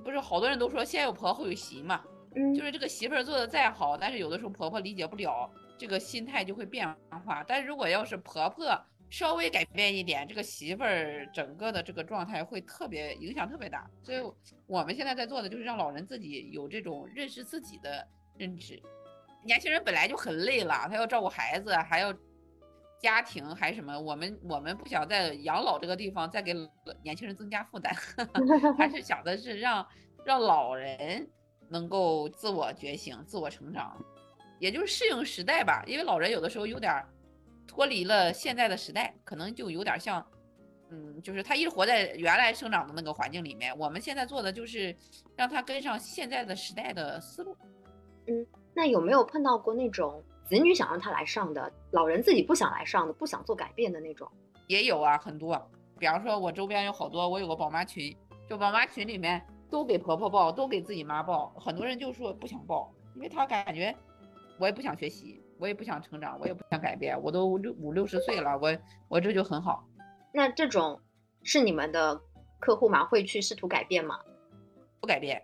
[0.02, 2.02] 不是好多人都说先有婆后有媳嘛，
[2.36, 6.88] 嗯，就是这个媳妇儿做的再好，但是有的时候婆婆理解不了，这个心态就会变
[7.26, 7.44] 化。
[7.46, 8.66] 但是如果要是婆婆
[9.10, 13.86] 稍微改变一点，这个媳妇儿整个的这个状态会特别影响特别大。
[14.02, 14.20] 所以
[14.68, 18.08] 我们现在在做的就是让老人自己有这种认识自己的。
[18.42, 18.82] 认知，
[19.46, 22.12] 年轻人本来就很累了，他要照顾孩子，还要
[23.00, 24.00] 家庭，还什么？
[24.00, 26.56] 我们我们不想在养老这个地方再给
[27.04, 27.96] 年轻人增加负担，
[28.78, 29.88] 还是想的是让
[30.26, 31.30] 让老人
[31.70, 33.96] 能够自我觉醒、自我成长，
[34.60, 35.84] 也就是适应时代吧。
[35.86, 37.04] 因为老人有的时候有点
[37.68, 40.26] 脱离了现在的时代，可能就有点像，
[40.90, 43.78] 嗯，就是他一直活在原来生长的那个环境里面。
[43.78, 44.96] 我们现在做的就是
[45.36, 47.56] 让他跟上现在的时代的思路。
[48.28, 54.30] 嗯，那有没有碰到过那种子女想让他来上的，老人自己不想来上的，不想做改变的那种？
[54.68, 55.70] 也有啊，很多。
[55.98, 58.16] 比方说，我周边有好多，我有个宝妈群，
[58.50, 61.54] 就宝妈群里面都给婆婆报，都给自己妈报。
[61.58, 63.96] 很多人就说不想报，因为他感觉
[64.58, 68.76] 我也不想学习，我也不想成长，我也不想改变，我都六五六十岁了，我
[69.08, 69.86] 我这就很好。
[70.34, 71.00] 那这种
[71.44, 72.20] 是你们的
[72.60, 73.06] 客户吗？
[73.06, 74.20] 会去试图改变吗？
[75.00, 75.44] 不改变。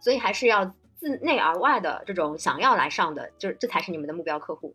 [0.00, 0.64] 所以还是要
[0.96, 4.74] 自内而外的这种想要来上的，就是这才是你们的目标客户。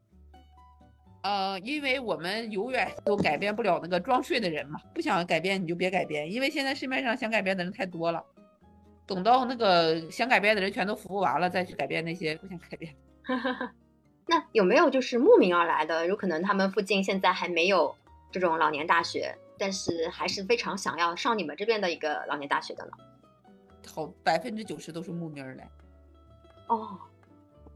[1.24, 8.24] 呃，因为我们永远都改变不了那个装睡的人嘛，不想改变你就别改变，因为现在市面上想改变的人太多了。
[9.08, 12.94] 等到那个想改变的人全都服务完了，再去改变那些不想改变。
[14.28, 16.06] 那有没有就是慕名而来的？
[16.08, 17.96] 有可能他们附近现在还没有
[18.32, 22.92] 这种老年大学，但是还是非常想要上你们这边的一个老年大学的呢？
[23.88, 25.70] 好，百分之九十都是慕名而来。
[26.68, 26.98] 哦，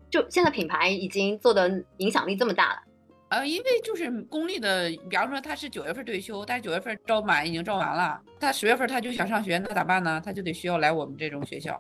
[0.10, 2.84] 就现在品牌已经做的影响力这么大了。
[3.30, 10.20] 呃，因为就是公立的，比方说他是九月份退休，但是九月份招满已经招完了，他十月份他就想上学，那咋办呢？
[10.26, 11.80] 他就得需要来我们这种学校。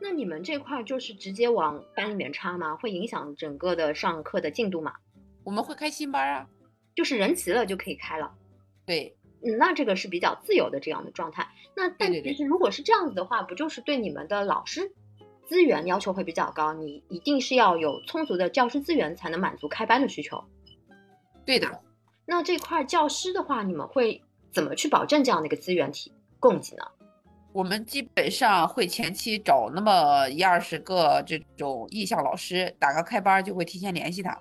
[0.00, 2.74] 那你们这块就是直接往班里面插吗？
[2.76, 4.94] 会影响整个的上课的进度吗？
[5.44, 6.48] 我们会开新班啊，
[6.94, 8.32] 就是人齐了就可以开了。
[8.86, 9.14] 对。
[9.40, 11.48] 嗯，那这个是比较自由的这样的状态。
[11.76, 14.90] 那但其实如果是这样子的话，不就是对你们的老师
[15.46, 16.72] 资源要求会比较高？
[16.72, 20.42] 你一定是要有充足的教师资源才能满足开班的需求。
[21.46, 21.80] 对的。
[22.26, 24.20] 那这块教师的话，你们会
[24.52, 26.82] 怎么去保证这样的一个资源体供给呢？
[27.52, 34.36] 我们基本上会前期找那么一二十个这种意向老师，打个开班就会提前联系他。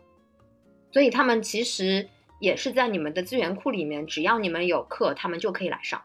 [0.92, 2.10] 所以他们其实。
[2.40, 6.02] 也是在你们的资源库里面，只要你们有课，他们就可以来上。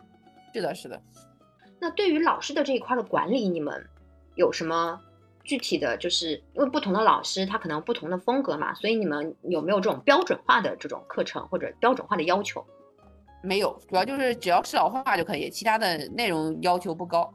[0.55, 1.01] 是的，是的。
[1.81, 3.85] 那对于老师的这一块的管理，你们
[4.35, 5.01] 有什么
[5.45, 5.97] 具体的？
[5.97, 12.65] 就是因为不同的老师他可能不同的风格嘛，所以你们有没有这种标准化的这种课程或者标准化的要求？
[13.43, 17.33] 没有，主要就是只要是老化就可以，其他的内容要求不高。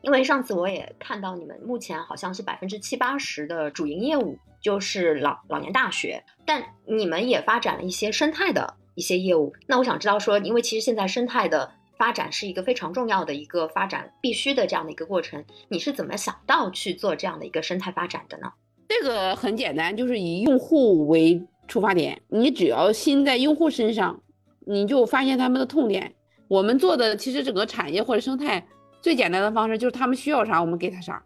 [0.00, 4.38] 因为上次我也看到你们目前好像是百分之七八十的主营业务。
[4.66, 9.52] 就是老老年大学，但你们也发展了一些生态的一些业务。
[9.68, 18.50] 那我想知道说，因为其实现在生态的发展是一个非常重要的一个发展必须的这样的一个过程，你是怎么想到去做这样的一个生态发展的呢？
[18.88, 24.20] 这个很简单，就是以用户为出发点，你只要心在用户身上，
[24.66, 26.12] 你就发现他们的痛点。
[26.48, 28.66] 我们做的其实整个产业或者生态
[29.00, 31.22] 最简单的方式就是他们需要啥，我们给他啥。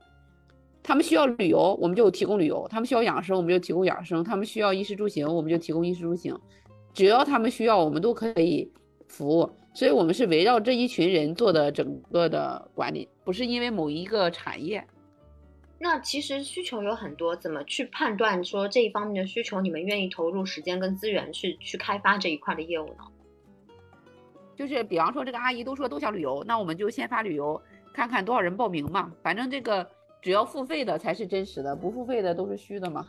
[0.83, 6.35] 他们需要旅游，我们就提供旅游；他们需要养生，我们就提供养生；他们需要衣食住行，我们就提供衣食住行。
[6.95, 8.71] 只要他们需要，我们都可以
[9.07, 9.49] 服务。
[9.75, 14.85] 所以，我们是围绕这一群人做的整个的管理，不是因为某一个产业。
[15.79, 23.05] 那其实需求有很多，怎么去判断说这一方面的需求，你们愿意投入时间跟资源去去开发这一块的业务呢？
[24.57, 27.61] 就是比方说，这个阿姨都说都想旅游，那我们就先发旅游，
[27.93, 29.12] 看看多少人报名嘛。
[29.23, 29.87] 反正这个。
[30.20, 33.09] 只要付费的才是真实的，不付费的都是虚的嘛。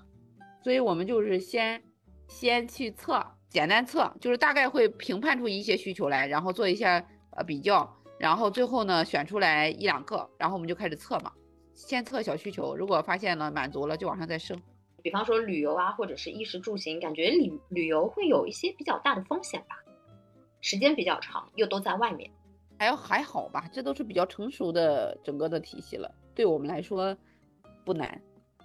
[0.63, 1.82] 所以我们就是先
[2.28, 11.32] 先去测，简单测，就是大概会评判出一些需求来，然后做一下呃比较，然后最后呢选出来一两个，然后我们就开始测嘛。
[11.74, 14.62] 先测小需求，如果发现了满足了，就往上再升。
[15.02, 19.76] 比方说旅游啊，或者是衣食住行，感觉旅旅游会有一些比较大的风险吧，
[20.60, 22.30] 时间比较长，又都在外面。
[22.78, 26.13] 还还好吧，这都是比较成熟的整个的体系了。
[26.36, 27.15] 对我们来说
[27.86, 28.22] 不难。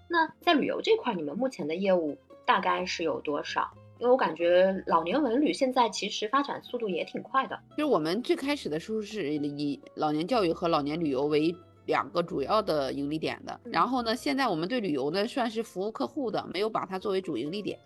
[0.08, 3.70] 那在旅游这块，你们目前的业务大概是有多少？
[3.98, 7.58] 因为我感觉老年文旅现在其实发展速度也挺快的。
[7.70, 11.54] 就是我们最开始的时候是以老年教育和老年旅游为
[11.86, 17.78] 两个主要的盈利点的，然后呢，现在我们对旅游呢算是服务客户的，没有把它作为主盈利点。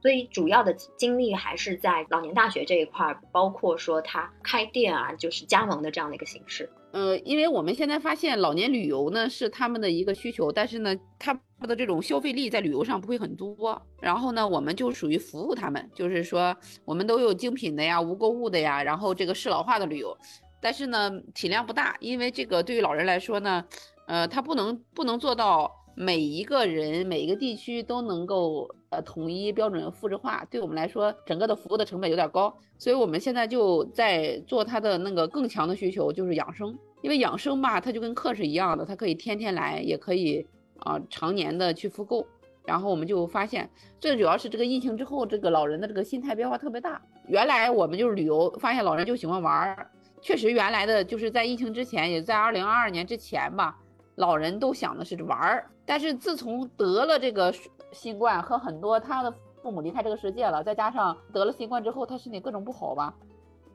[0.00, 6.70] 所以主要的精力还是在老年大学这一块儿，包括说他开店啊，就是加盟的这样的一个形式。
[6.92, 13.80] 呃，因为我们现在发现老年旅游呢是他们的一个需求，但是呢，他们的这种消费力在旅游上不会很多。
[14.00, 20.16] 然后呢，我们就属于服务他们，就是说我们都有精品的呀、无购物的呀，然后这个适老化的旅游，
[20.60, 23.64] 但是呢体量不大，因为这个对于老人来说呢，
[24.06, 25.76] 呃，他不能不能做到。
[25.96, 36.76] 每一个人每一个地区都能够呃统一标准复制化，对我们来说，整个的服务的成本有点高，所以我们现在就在做它的那个更强的需求，就是养生。
[37.00, 40.44] 因为养生吧，它就跟课是一样的，它可以天天来，也可以
[40.80, 42.26] 啊常年的去复购。
[42.66, 47.00] 然后我们就发现，最主要是这个疫情之后，这个老人的这个心态变化特别大。
[47.28, 53.78] 原来我们就是旅游，发现老人就喜欢玩儿，确实原来的就是在疫情之前，也在二零二二年之前吧。
[54.20, 57.52] 老人都想的是玩儿，但是自从得了这个
[57.90, 63.14] 新冠和很多他的父母离开这个世界了，再加上得了新冠之后，他身体各种不好吧，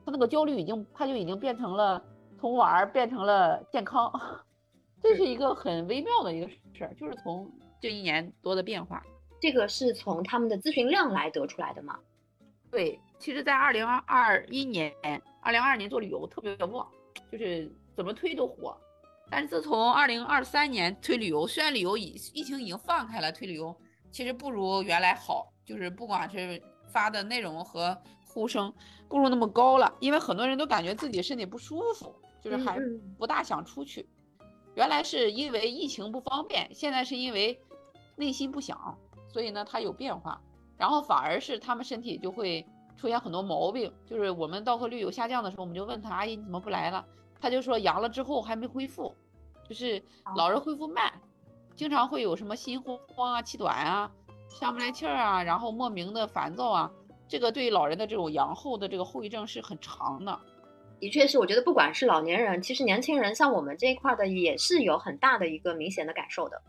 [0.04, 2.00] 他那个焦虑已经他就已经变成了
[2.38, 4.12] 从玩儿变成了健康，
[5.02, 9.02] 这是一个很微妙的一个事儿，就是从这一年多的变化。
[9.40, 11.98] 这个是从他们的咨询量来得出来的吗？
[12.70, 14.92] 对，其实，在二零二一年、
[15.40, 16.86] 二零二二年做旅游特别旺，
[17.32, 18.76] 就是怎么推都火。
[19.28, 23.74] 但是自从二零二三年推旅游，虽然旅游疫疫情已经放开了，推旅游
[24.10, 28.72] 其实不如原来好，就是不管是发的内容和呼声
[29.08, 32.78] 不如那么高了，因为很多人都感觉自己身体不舒服，就是还
[33.18, 34.08] 不大想出去。
[34.74, 37.58] 原来是因为疫情不方便，现在是因为
[38.14, 38.96] 内心不想，
[39.32, 40.40] 所以呢它有变化，
[40.76, 42.64] 然后反而是他们身体就会
[42.96, 43.92] 出现很多毛病。
[44.06, 47.04] 就是我们到客率有下降的时候，我们就问他阿姨你怎么不来了？
[47.40, 49.14] 他就说阳了之后还没恢复，
[49.68, 50.02] 就是
[50.36, 51.12] 老人恢复慢，
[51.74, 54.10] 经常会有什么心慌啊、气短啊、
[54.48, 56.90] 上不来气儿啊，然后莫名的烦躁啊，
[57.28, 60.38] 这个对老人的这种阳后的这个后遗症是很长的。
[60.98, 66.60] 的确是，我觉得不管是老年人，其实年轻人像我们这一块的也是有很大的一个明显的感受的。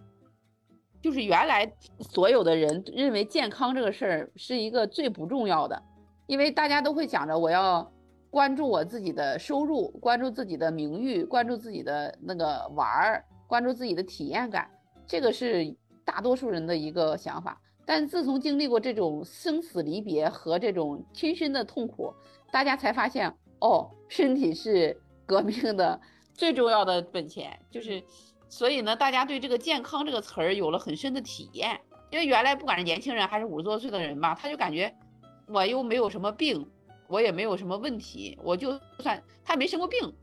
[1.01, 5.82] 就是原来所有的人认为健康这个事儿是一个最不重要的，
[6.25, 7.89] 因为大家都会想着我要。
[8.29, 14.69] 关注我自己的收入，关注自己的名誉，关注自己的那个玩儿，关注自己的体验感，
[15.05, 17.59] 这个是大多数人的一个想法。
[17.85, 22.13] 但自从经历过这种生死离别和这种亲身的痛苦，
[22.51, 25.99] 大家才发现，哦，身体是革命的
[26.33, 27.57] 最重要的本钱。
[27.71, 28.03] 就是，
[28.49, 31.79] 所以呢，大家对这个健康这个词儿有了很深的体验。
[32.09, 34.93] 因为原来不管是年轻人还是五十多岁的人吧，他就感觉
[35.47, 36.67] 我又没有什么病。
[37.07, 40.13] 我也没有什么问题，我就算他没生过病，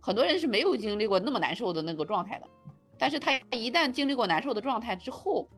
[0.00, 2.46] 很多人是没有经历过那么难受的那个状态的，
[2.98, 5.48] 但是他一旦经历过难受的状态之后，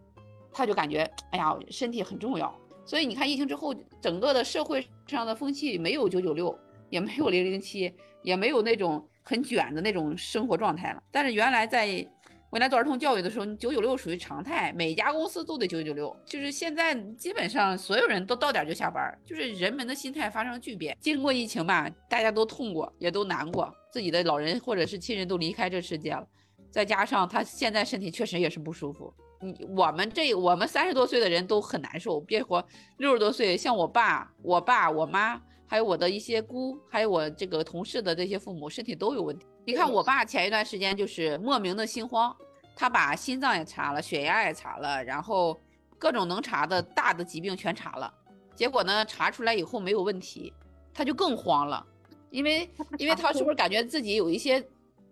[0.52, 2.54] 他就感觉哎呀身体很重要。
[2.84, 6.58] 所以你看疫情之后，整个的社会上的风气没有九九六，
[6.90, 11.02] 也没有零零七，也没有那种很卷的那种生活状态了。
[11.10, 12.06] 但是原来在。
[12.54, 16.16] 未来做儿童教育的时候，你九九六属于常态，每家公司都得九九六。
[16.24, 20.96] 就是现在基本上所有人都到点就下班，就是人们的心态发生巨变。
[21.00, 26.24] 经过疫情吧，大家都痛过，也都难过，自己的老人或者是亲人都离开这世界了，
[26.70, 29.12] 再加上他现在身体确实也是不舒服。
[29.40, 32.64] 你我们这我们三十多岁的人都很难受，别说
[32.98, 39.44] 六十多岁，像我爸、我爸、我妈，还有我的一些姑，还有我这个同事的这些父母，身体都有问题。
[39.66, 42.32] 你看我爸前一段时间就是莫名的心慌。
[42.76, 45.60] 他把心脏也查了，血压也查了，然后
[45.98, 48.12] 各种能查的大的疾病全查了，
[48.54, 50.52] 结果呢，查出来以后没有问题，
[50.92, 51.86] 他就更慌了，
[52.30, 54.64] 因为因为他是不是感觉自己有一些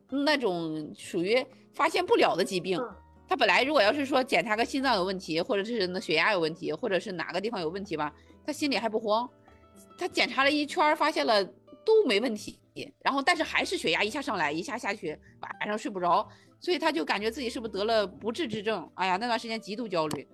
[0.08, 2.80] 那种属于发现不了的疾病？
[3.28, 8.12] 他本来如果要是说检查个心脏有问题，或者是那血压有问题，或者是哪个地方有问题吧，
[8.44, 9.28] 他心里还不慌。
[9.96, 11.42] 他检查了一圈，发现了
[11.84, 12.58] 都没问题，
[13.00, 16.28] 然后但是还是血压一下上来，一下下去，晚上睡不着。
[16.62, 18.88] 所以他就感觉自己是不是得了不治之症？
[18.94, 20.26] 哎呀，那段时间极度焦虑。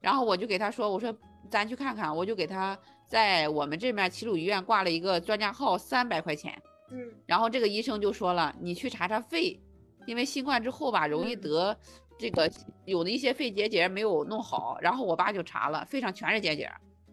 [0.00, 1.16] 然后我就给他说：“我说
[1.48, 2.76] 咱去看看。”我就给他
[3.06, 6.60] 在我们这面齐鲁医院挂了一个专家号，三百块钱。
[6.90, 7.08] 嗯。
[7.24, 9.60] 然后这个医生就说了：“你去查查肺，
[10.06, 11.76] 因为新冠之后吧，容易得
[12.18, 12.50] 这个
[12.84, 16.68] 有的一些肺结节没有弄好。”然后我爸就查了，肺上全是结节。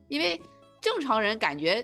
[0.08, 0.42] 因为
[0.82, 1.82] 正常人感觉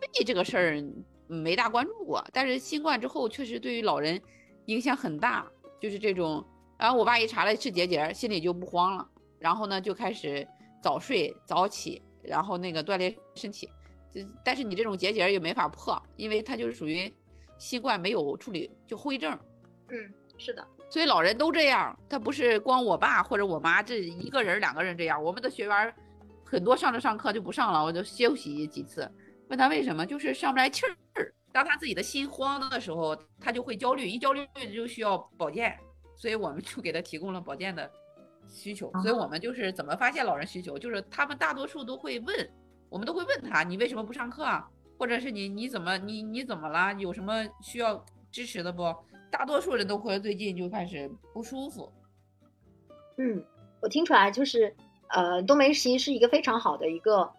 [0.00, 0.84] 肺这个事儿
[1.28, 4.20] 没大关注过，但是新冠之后确实对于老人
[4.66, 5.48] 影响很大。
[5.80, 6.44] 就是这种，
[6.76, 9.08] 然后我爸一查了是结节，心里就不慌了，
[9.38, 10.46] 然后呢就开始
[10.82, 13.68] 早睡早起，然后那个锻炼身体。
[14.10, 17.12] 就但是你这种结节也没法破，因为它就是属于
[17.58, 19.38] 新冠没有处理就后遗症。
[19.88, 20.66] 嗯，是的。
[20.90, 25.94] 所以老人都这样，他不是光我爸或者我妈这一个人两个人这样，我们的学员
[26.44, 29.10] 很多上着上课就不上了，我就休息几次。
[29.48, 30.96] 问他为什么，就是上不来气儿。
[31.58, 35.76] 当他自己的心慌的时候，他就会焦虑，一焦虑就需要保健，
[36.14, 37.90] 所以我们就给他提供了保健的
[38.46, 38.92] 需求。
[39.02, 42.50] 所以我们就是怎么发现老人需求，就是他们大多数都会问，
[42.88, 44.70] 我们都会问他，你为什么不上课啊？
[44.96, 46.94] 或者是你你怎么你你怎么了？
[46.94, 48.94] 有什么需要支持的不？
[49.28, 51.92] 大多数人都会最近就开始不舒服。
[53.16, 53.44] 嗯，
[53.80, 54.76] 我听出来就是，
[55.08, 57.32] 呃，冬梅其实是一个非常好的一个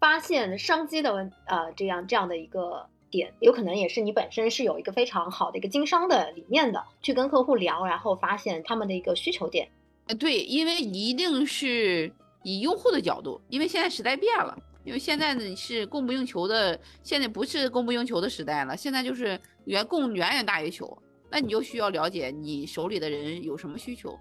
[0.00, 9.68] 发现商机的问，呃，这样这样的一个点，有可能也是你本身是有一个非常好的一个经商的理念的，去跟客户聊，然后发现他们的一个需求点。
[10.06, 12.10] 呃，对，因为一定是
[12.42, 20.96] 以用户的角度，因为现在时代变了，因为现在呢是供不应求的，现在不是供不应求的时代了，现在就是远供远远大于求。
[21.30, 24.18] 那你就需要了解你手里的人有什么需求，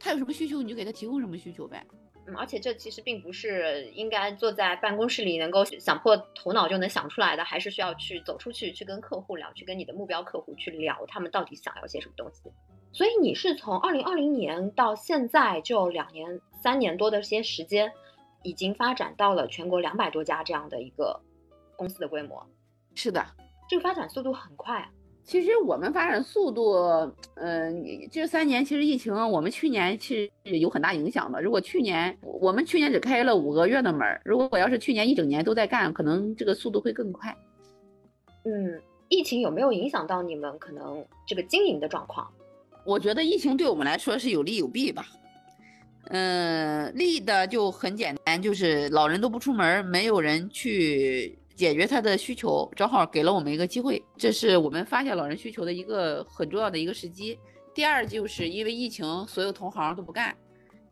[0.00, 1.86] 他有什么需求你就给他提供什么需求呗。
[2.26, 12.50] 嗯，而且这其实并不是应该坐在办公室里能够想破头脑就能想出来的，还是需要去走出去，去跟客户聊，去跟你的目标客户去聊，他们到底想要些什么东西。
[12.92, 17.92] 所以你是从二零二零年到现在就两年、三年多的些时间，
[18.42, 21.20] 已经发展到了全国两百多家这样的一个
[21.76, 22.44] 公司的规模。
[22.94, 23.24] 是的，
[23.68, 24.90] 这个发展速度很快啊。
[25.26, 26.76] 其实我们发展速度，
[27.34, 31.42] 嗯，这三年其实疫情，我们去年是有很大影响的。
[31.42, 37.36] 如果去年我们去年只开了五个月的门，如果我要是去年一整年都在干，可能这个速度会更快。
[38.44, 42.30] 嗯，疫情有没有影响到你们可能这个经营的状况？
[42.84, 45.04] 我觉得疫情对我们来说是有利有弊吧。
[46.10, 51.36] 嗯，利的就很简单，就是老人都不出门，没有人去。
[51.56, 57.38] 解决他的需求，正好给了我们一个机会，这是我们发现老人需求的一个很重要的一个时机。
[57.74, 60.36] 第二，就是因为疫情，所有同行都不干，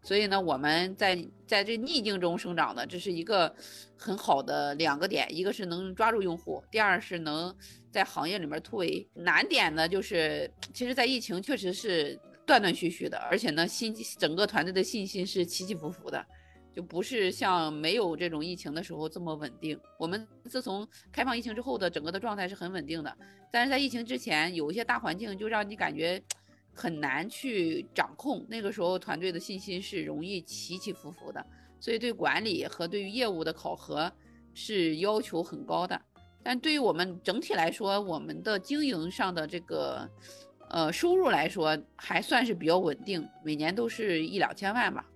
[0.03, 3.55] 所以呢，我们在在这逆境中生长的，这是一个
[3.97, 7.55] 很好的两个点，一个是能抓住用户，第二是能
[7.91, 9.07] 在行业里面突围。
[9.15, 16.25] 难点呢，就是其实，在疫情确实是断断续续的，而且呢，信整个团队的信心是起起伏伏的。
[16.75, 19.79] 就不是像没有这种疫情的时候这么稳定。
[19.99, 23.17] 我们自从开放疫情之后的整个的状态是很稳定的，
[23.53, 26.21] 但是在疫情之前有一些大环境就让你感觉
[26.75, 28.45] 很难去掌控。
[28.49, 31.47] 那个时候团队的信心是容易起起伏伏的，
[31.79, 34.13] 所以对管理和对于业务的考核
[34.53, 36.01] 是要求很高的。
[36.43, 40.07] 但对于我们整体来说，我们的经营上的这个
[40.69, 45.07] 呃收入来说还算是比较稳定，每年都是一两千万吧。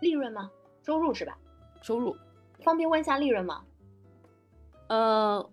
[0.00, 0.50] 利润吗？
[0.84, 1.36] 收入是吧？
[1.80, 2.16] 收入，
[2.62, 3.64] 方便问一下利润吗？
[4.88, 5.50] 呃，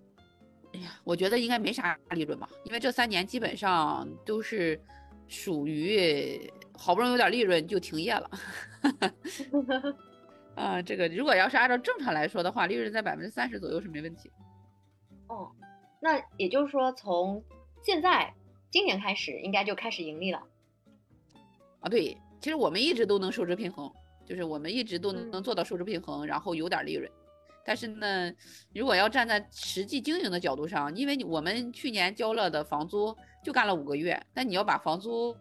[0.74, 4.80] 哎呀，我觉得应该没啥利润吧，因为这三年基本上都是
[5.28, 8.30] 属于好不容易有点利润就停业了。
[10.56, 14.30] 啊，这个如果要是按照正常来说的话，利润在百分之三十左右是没问题。
[15.28, 15.50] 哦，
[16.02, 17.42] 那也就是说从
[17.82, 18.34] 现在
[18.70, 20.44] 今年开始应该就开始盈利了。
[21.80, 23.90] 啊，对，其实我们一直都能收支平衡。
[24.30, 27.10] 就是我们一直都能做到收支平衡，然后有点利润。
[27.66, 28.32] 但是呢，
[28.74, 35.36] 如果要站在实际经营的角度上，因为我们去年交了的房租就干了五个月，那你要把房租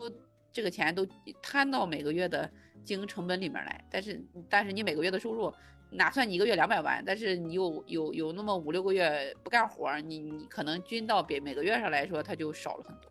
[0.51, 1.07] 这个钱都
[1.43, 2.51] 摊到每个月的
[2.82, 3.84] 经营成本里面来。
[3.91, 5.53] 但是，但是你每个月的收入
[5.91, 7.03] 哪算你一个月两百万？
[7.07, 13.11] 但是你有有有那么五六个月不干活，你你可能均到比每个月上来说，它就少了很多。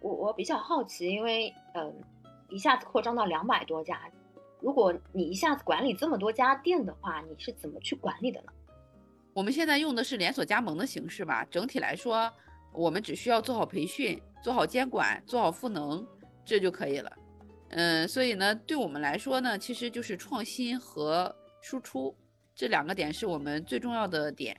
[0.00, 1.94] 我我比较好奇，因为嗯，
[2.50, 3.98] 一下子扩张到两百多家。
[4.60, 8.52] 如果你一下子管理这么多家店的话，你是怎么去管理的呢？
[9.32, 11.46] 我们现在用的是连锁加盟的形式吧。
[11.50, 12.32] 整体来说，
[12.72, 16.06] 我们只需要做好培训、做好监管、做好赋能，
[16.44, 17.12] 这就可以了。
[17.68, 22.16] 嗯，所以呢，对我们来说呢，其实就是创新和输出
[22.54, 24.58] 这两个点是我们最重要的点。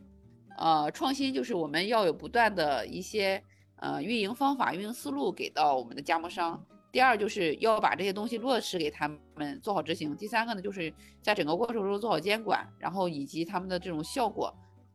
[0.58, 3.42] 呃，创新就是我们要有不断的一些
[3.78, 6.64] 呃运营方法、运营思路给到我们的加盟商。
[6.98, 10.18] 第二就是要把这些东西落实给他们做好执行。
[10.18, 10.92] 第三个呢，就是
[11.22, 14.52] 在整个过程中做好监管，然后以及他们的这种效果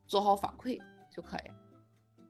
[0.08, 0.76] 做好反馈
[1.14, 1.50] 就可以。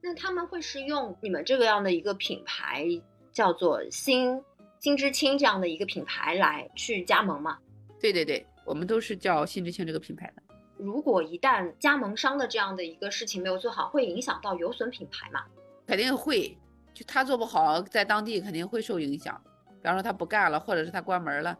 [0.02, 2.84] 那他们会是用你们这个样的一个品牌，
[3.32, 4.38] 叫做新
[4.78, 7.58] 新知青这样的一个品牌来去加盟吗？
[7.98, 10.42] 对对对，我们都是叫新知青这个品牌的。
[10.76, 15.42] 如果一旦加盟商的这样的一个事情没有做好，会影响到有损品牌吗？
[15.86, 16.54] 肯定会，
[16.92, 19.42] 就他做不好，在当地肯定会受影响。
[19.82, 21.58] 比方说他不干了，或者是他关门了，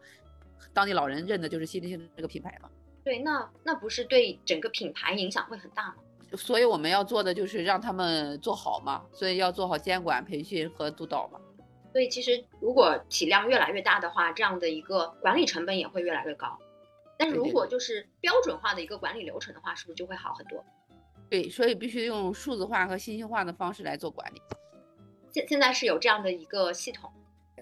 [0.73, 2.71] 当地老人认的就是新之星这个品牌嘛。
[3.05, 5.97] 对，那那不是对整个品牌影响会很大吗？
[6.37, 11.41] 所以我们要做的就是让他们做好嘛，所以要做好监管、培训和督导嘛。
[11.93, 16.57] 所以其实如果体量越来越大的话，这样的一个管理成本也会越来越高。
[17.19, 20.65] 但是如果就是标准化的一个管理流程的话，是不是就会好很多？
[21.29, 24.41] 对，所以必须用数字化和信息化的方式来做管理。
[25.33, 27.13] 现现在是有这样的一个系统，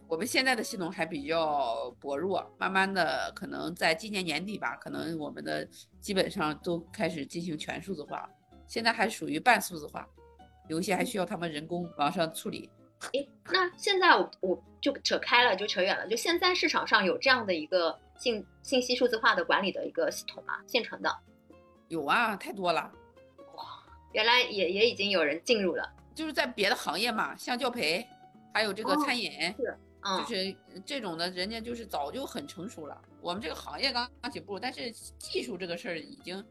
[0.09, 5.67] 我们现在的系统还比较薄弱，慢慢的可能在今年年底吧，可能我们的
[6.01, 8.29] 基本上都开始进行全数字化，
[8.67, 10.07] 现在还属于半数字化，
[10.69, 12.69] 有一些还需要他们人工往上处理。
[13.13, 16.07] 诶，那现在我我就扯开了，就扯远了。
[16.07, 20.55] 就现在市场上有这样的一个信信息数字化的管理的一个系统吗？
[20.67, 21.11] 现成的？
[21.89, 22.93] 有啊，太多了。
[23.57, 23.65] 哇，
[24.13, 25.91] 原来也也已经有人进入了。
[26.15, 28.07] 就是在别的行业嘛，像教培，
[28.53, 29.77] 还有这个餐饮，是，
[30.27, 33.01] 就是这种的，人家就是早就很成熟了。
[33.21, 36.45] 我们这个行业刚刚起步，但是技术这个事儿已经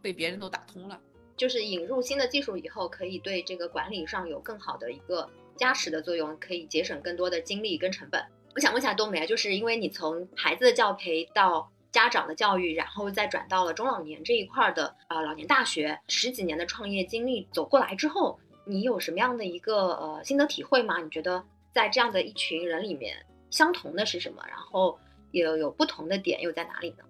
[0.00, 1.00] 被别人都打通了。
[1.36, 5.28] 就是引入新的技术以后，可以对这个管理上有更好的一个。
[5.58, 8.22] 加持的作用可以节省更多的精力跟成本。
[8.54, 21.00] 我想问一下冬梅，就是因为你从孩子的教培到家长的教育，然后再转到了中老年这一块的呃老年大学，十几年的创业经历走过来之后，你有什么样的一个呃心得体会吗？
[21.00, 21.42] 你觉得
[21.72, 23.16] 在这样的一群人里面，
[23.48, 24.42] 相同的是什么？
[24.48, 24.98] 然后
[25.30, 27.04] 有有不同的点又在哪里呢？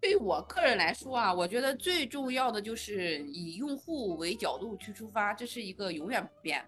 [0.00, 6.64] 对于我个人来说啊，我觉得最重要的就是以用户为角度去出发，这是一个永远不变。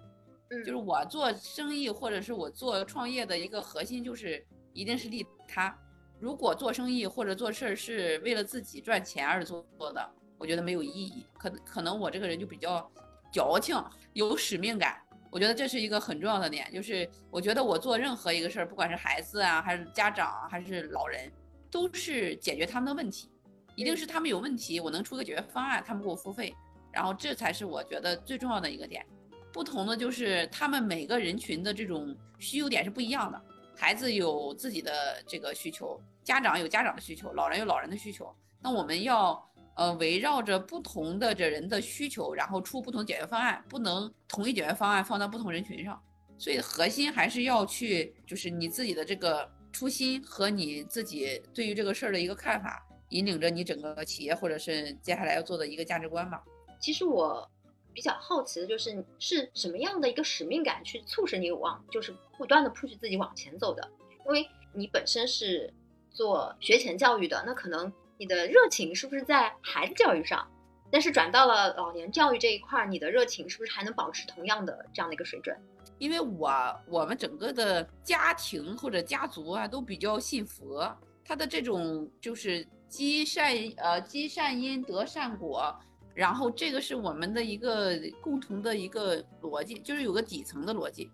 [0.50, 5.76] 嗯就是我做生意或者是我做创业的一个核心，就是一定是利他。
[6.18, 11.22] 如果做生意或者做事儿是为了自己赚钱而做做的，我觉得没有意义。
[11.38, 12.90] 可可能我这个人就比较
[13.30, 15.00] 矫情，有使命感。
[15.30, 21.30] 我觉得这是一个很重要的点，就是我觉得我做任何一个事儿，不管是孩子啊，还是家长，还是老人，
[21.70, 23.30] 都是解决他们的问题。
[23.76, 26.54] 一定是他们有问题，我能出个解决方案，他们给我付费，
[26.90, 29.04] 然后这才是我觉得最重要的一个点。
[29.52, 33.40] 不同的就是他们每个人群的这种需求点是不一样的，
[33.76, 38.34] 孩子有自己的这个需求，家长有家长的需求，老人有老人的需求。
[38.60, 39.40] 那我们要
[39.78, 45.98] 呃围绕着不同的这人的需求，然后出不同解决方案，不能同一解决方案放到不同人群上。
[46.36, 56.42] 所以核心还是要去，就是你自己的这个初心和你自己对于这个事儿的一个看法，引领着你整个企业或者是接下来要做的一个价值观吧。
[56.80, 57.48] 其实我。
[57.94, 63.90] 比较好奇的就是是什么样的一个使命感去促使你往就是不断的 push 自己往前走的？
[64.24, 65.74] 因为你本身是
[66.08, 70.46] 做学前教育的，那可能你的热情是不是在孩子教育上？
[70.90, 75.56] 但是转到了老年教育这一块儿，你的热情是不是还能保持同样的这样的一个水准？
[75.98, 80.92] 因为我我们整个的家庭或者家族啊都比较信佛，
[81.24, 85.74] 他的这种就是积善呃积善因得善果。
[86.14, 91.08] 然后这个是我们的一个共同的一个逻辑，就是有个底层的逻辑，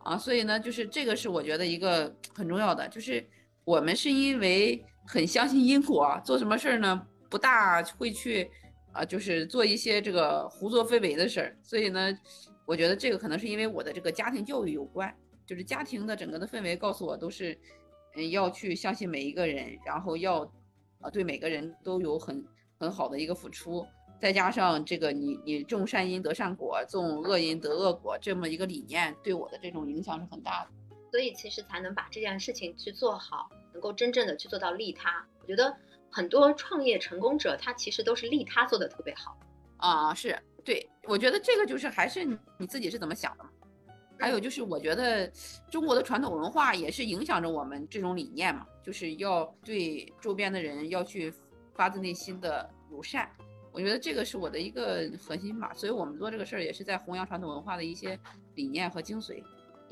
[0.00, 3.26] 啊，所以呢，就是这个是我觉得一个很重要的，就是
[3.64, 8.50] 我们是因为很相信因果，做什么事儿呢，不大会去，
[8.92, 12.16] 啊，就是做一些这个胡作非为的事儿，所以呢，
[12.64, 15.14] 我觉得这个可能是因为我的这个家庭教育有关，
[15.46, 17.58] 就是家庭的整个的氛围告诉我都是，
[18.16, 20.42] 嗯，要去相信每一个人，然后要，
[21.00, 22.44] 啊，对每个人都有很
[22.78, 23.86] 很好的一个付出。
[24.20, 30.70] 再加上这个，你你种善因得善果，种恶因得恶果，这么一个理念对我的这种影响是很大的，
[31.10, 35.26] 所以其实才能把这件事情去做好，能够真正的去做到利他。
[35.40, 35.74] 我觉得
[36.10, 39.38] 很多创业成功者，他其实都是利他做的特别好
[39.78, 40.14] 啊。
[40.14, 42.24] 是对，我觉得这个就是还是
[42.58, 43.50] 你自己是怎么想的嘛。
[44.18, 45.26] 还有就是，我觉得
[45.68, 51.34] 中国的传统文化也是影响着我们这种理念嘛，就是要对周边的人要去
[51.74, 53.28] 发自内心的友善。
[53.72, 58.16] 我觉得这个是我的一个核心吧，所以我们做这个事儿也是在弘扬传统文化的一些
[58.54, 59.42] 理念和精髓。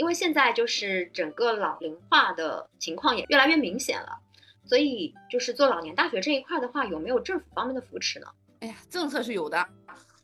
[0.00, 4.18] 因为现在就是整个老龄化的情况也越来越明显了，
[4.64, 8.26] 所以就是做老年大学这一块的话，有没有政府方面的扶持呢？
[8.60, 9.62] 哎呀，政策是有的，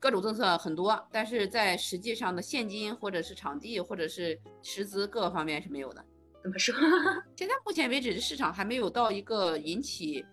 [0.01, 6.03] 各种政策很多，但是在实际上的现金或者是场地或者是师资各个方面是没有的。
[6.43, 6.75] 怎么说？
[7.37, 10.25] 现在目前为止，市场还没有到一个引起。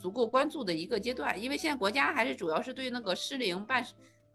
[0.00, 3.84] 足够关注的一个阶段，因为现在国家还是主要是对那个失灵半，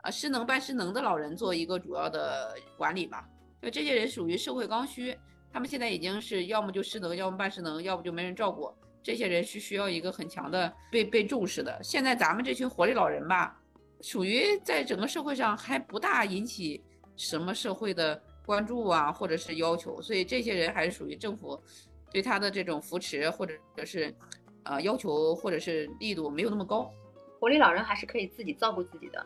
[0.02, 3.24] 啊失能半失能的老人做一个主要的管理嘛。
[3.64, 5.18] 因为这些人属于社会刚需，
[5.50, 8.70] 他们现在已经是要么就失能，要么半失能，要不就没人照顾。
[9.02, 11.80] 这些人是需要一个很强的被被重视的。
[11.82, 13.58] 现在咱们这群活力老人吧，
[14.02, 16.84] 属于在整个社会上还不大引起
[17.16, 21.58] 什么社会的关注啊，或者是要求，所以这些人还是属于政府
[22.12, 23.56] 对他的这种扶持或者
[23.86, 24.14] 是。
[24.66, 26.90] 呃要求或者是力度没有那么高。
[27.38, 29.26] 活力老人还是可以自己照顾自己的。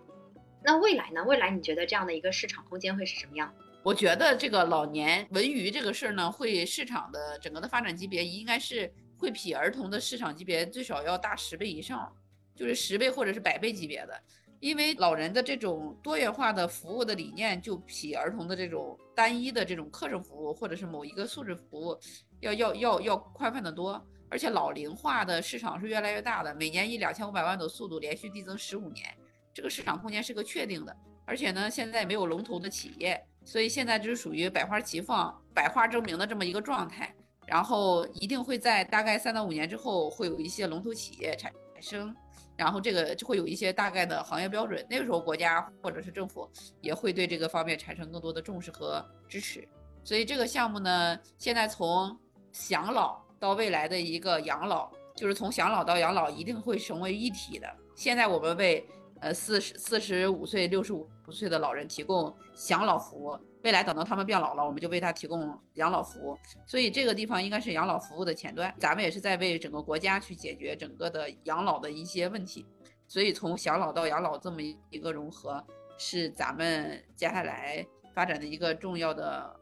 [0.63, 1.23] 那未来呢？
[1.25, 3.53] 未来你觉得这样的一个市场空间会是什么样？
[3.83, 12.13] 我觉得这个老年文娱这个事儿呢，会市场的整个的发展级别应该是会比儿童的市场级别最少要大十倍以上，
[12.53, 14.21] 就是十倍或者是百倍级别的。
[14.59, 21.97] 因为老人的这种多元化的服务的理念，就比儿童的这种单一的这种课程服务或者是某一个素质服务
[22.41, 24.03] 要要要要宽泛的多。
[24.29, 29.05] 而且老龄化的市场是越来越大的，每年以两千五百万的速度连续递增十五年，
[29.53, 30.93] 这个市场空间是个确定的。
[31.27, 37.13] 而且呢，现在没有龙头的企业，所以现在就是属于百花齐放、百花争鸣的这么一个状态。
[37.45, 42.15] 然后一定会在大概三到五年之后，会有一些龙头企业产生。
[42.55, 46.49] 然后这个就会有一些大概的行业标准，那个时候国家或者是政府
[46.81, 49.67] 也会对这个方面产生更多的重视和支持。
[50.03, 52.17] 所以这个项目呢，现在从
[52.51, 57.69] 享老到未来的一个养老，就是从享老到养老一定会成为一体的。
[57.95, 58.85] 现在我们为
[59.21, 63.37] 呃四十四十五岁、六十五岁的老人提供享老服务。
[63.63, 68.73] 未来等到他们变老了，我们就为他提供养老服务，所以这个地方应该是养老服务的前端。
[68.79, 72.65] 咱们也是在为整个国家去解决整个的养老的一些问题，
[73.07, 75.61] 所以从享老到养老这么一个融合，
[75.97, 79.53] 是咱们接下来发展的一个重要的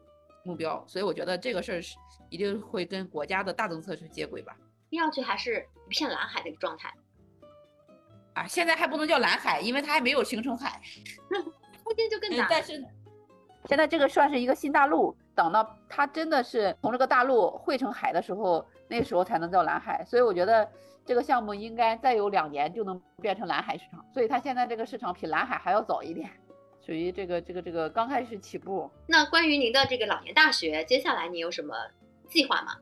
[0.44, 0.84] 目标。
[0.86, 1.96] 所以我觉得这个事儿是
[2.30, 4.56] 一定会跟国家的大政策去接轨吧。
[4.88, 6.94] 听上去还是一片蓝海的一个状态
[8.36, 10.80] 啊，现在还不能叫蓝海，因为它还没有形成海，
[11.82, 12.46] 空间就更大。
[12.48, 12.84] 但是。
[13.68, 20.04] 现在这个算是一个新大陆，等到它真的是从这个大陆汇成海的时候，那时候才能叫蓝海。
[20.04, 20.70] 所以我觉得
[21.04, 24.06] 这个项目应该再有两年就能变成蓝海市场。
[24.14, 26.30] 所以它现在这个市场比蓝海还要早一点，
[26.80, 28.88] 属于这个这个这个刚开始起步。
[29.08, 31.74] 那关于您的这个老年大学，接下来你有什么
[32.28, 32.76] 计划吗？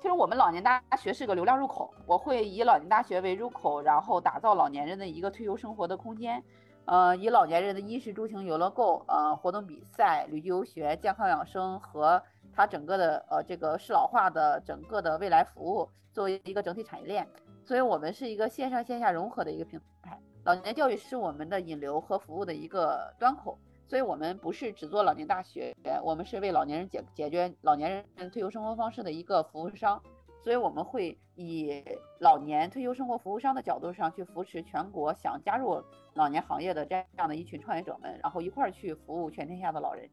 [0.00, 6.42] 其实我们老年大学是个流量入口，我会以老年大学为入口，然后打造老年人的一个退休生活的空间。
[6.84, 12.22] 呃，以老年人的衣食住行、游乐购、呃活动比赛、旅居游学、健康养生和
[12.54, 17.28] 它整个的呃这个适老化的整个的未来服务作为一个整体产业链，
[17.64, 20.18] 所以我们是一个线上线下融合的一个平台。
[20.44, 23.58] 老年教育是我们的引流和服务的一个端口，
[23.88, 25.74] 所以我们不是只做老年大学，
[26.04, 30.00] 我们是为老年人解解决老年人退休生活方式的一个服务商。
[30.40, 31.82] 所以我们会以
[32.20, 35.82] 老年退休生活服务商的角度上去扶持全国想加入
[36.14, 40.08] 老年行业的这样的一群创业者们，然后一块儿去服务全天下的老人，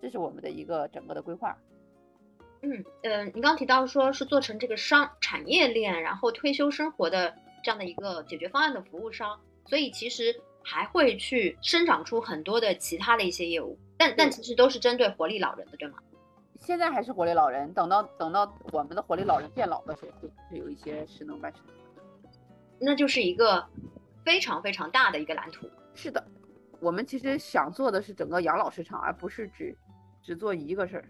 [0.00, 1.58] 这是我们的一个整个的规划。
[2.62, 15.98] 嗯嗯，你刚提到说是做成这个商产业链，然后退休生活的这样的一个解决方案的服务商，所以其实还会去生长出很多的其他的一些业务，但但其实都是针对活力老人的，对吗？
[16.58, 21.74] 现在还是活力老人，等到等到我们的活力老人变老的时候，会有一些失能半失能，
[22.78, 23.66] 那就是一个
[24.24, 25.68] 非常非常大的一个蓝图。
[25.94, 26.24] 是的，
[26.80, 29.76] 我们其实想做的是整个养老市场，而不是只
[30.22, 31.04] 只做一个事儿。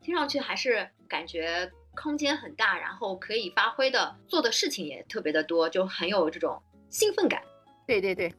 [0.00, 7.42] 听上去还是感觉空间很大，然后可以发挥的做的事情也特别的多，就很有这种兴奋感。
[7.86, 8.32] 对对对。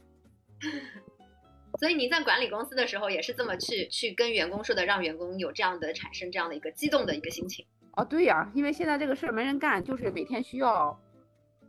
[1.80, 7.64] 所以您在管理公司的时候也是这么去去跟员工说的，让员工有这样的产生这样的一个激动的一个心情。
[7.94, 10.98] 哦，对呀，因为现在这个事儿没人干，就是每天需要，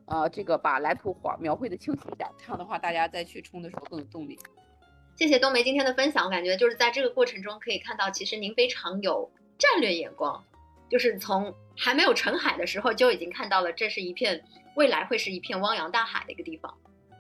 [0.06, 4.38] 呃，这个把蓝图画描绘的清晰一点，这样的话大家再去冲的时候更有动力。
[5.16, 10.44] 谢谢冬梅今天的分享，我感觉就是在这个过程中可以看到，其实您非常有战略眼光，
[10.90, 14.44] 就是从还没有成海的时候就已经看到了这是一片
[14.76, 16.78] 未来会是一片汪洋大海的一个地方。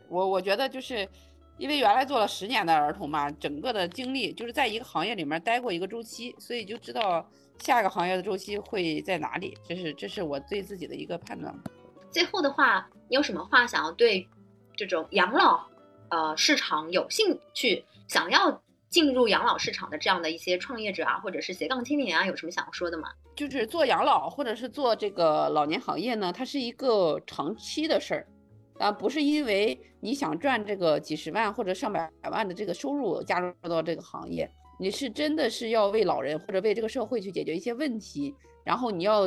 [0.09, 1.07] 我我觉得就是。
[1.57, 7.25] 因为原来做了十年的儿童嘛，整个的经历就是在一个行业里面待过一个周期，所以就知道
[7.59, 9.57] 下一个行业的周期会在哪里。
[9.67, 11.53] 这是这是我对自己的一个判断。
[12.11, 14.27] 最后的话，你有什么话想要对
[14.75, 15.65] 这种养老
[16.09, 23.09] 呃市场有兴趣、想要进入养老市场的这样的一些创业者啊，或者是斜杠青年啊，有什么想要说的吗？
[23.35, 28.27] 就是做养老或者是做这个老年行业呢，它是一个长期的事儿。
[28.79, 38.35] 啊，不是因为你想赚这个几十万或者上百万的这个收入加入到这个行业，你是真的是要为老人或者为这个社会去解决一些问题，
[38.65, 39.21] 然后你要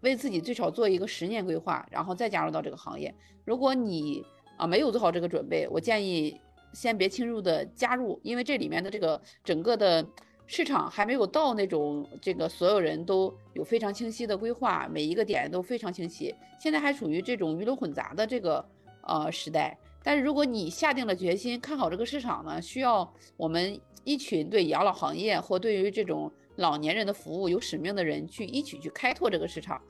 [0.00, 3.14] 为自己最少做一个十年规划，然后再加入到这个行业。
[3.44, 4.24] 如果你
[4.56, 6.36] 啊没有做好这个准备，我建议
[6.72, 10.04] 先别轻入的加入，因为这里面的这个整个的
[10.48, 18.68] 市场还没有到那种这个所有人都有非常清晰的规划，每一个点都非常清晰，现在还处于这种鱼龙混杂的这个。
[19.10, 19.74] 呃，时代。
[20.02, 29.80] 但是如果你下定了决心，看好这个市场呢，需要我们一群对养老行业或对于这种老年人的服务有使命的人去一起去开拓这个市场。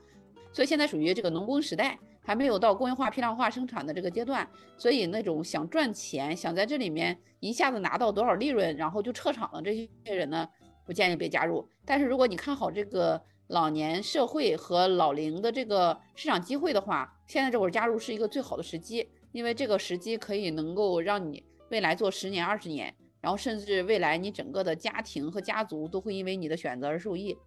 [0.51, 4.45] 所以现在属于这个农耕时代，还没有到工业化、批量化生产的这个阶段，
[4.77, 10.49] 所以那种想赚钱、想在这里面一下子拿到多少利润，然后就撤场的这些人呢，
[10.85, 11.69] 不建议被加入。
[11.85, 22.93] 但是如果你看好这个老年社会和老龄的这个市场机会的话，现在这会儿加入是一个最好的时机，因为这个时机可以能够让你未来做十年、二十年。
[23.21, 27.37] 然后甚至未来你整个的家庭和家族都会因为你的选择而受益，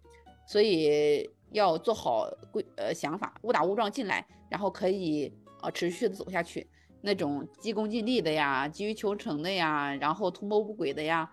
[0.47, 6.67] 所以要做好规呃想法，误打误撞进来，然后可以呃持续的走下去。
[7.01, 11.27] 那种急功近利的呀，急于求成的呀，然后图谋不轨的呀，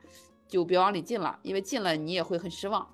[0.49, 2.89] 就别往里进了，因为进了你也会很失望。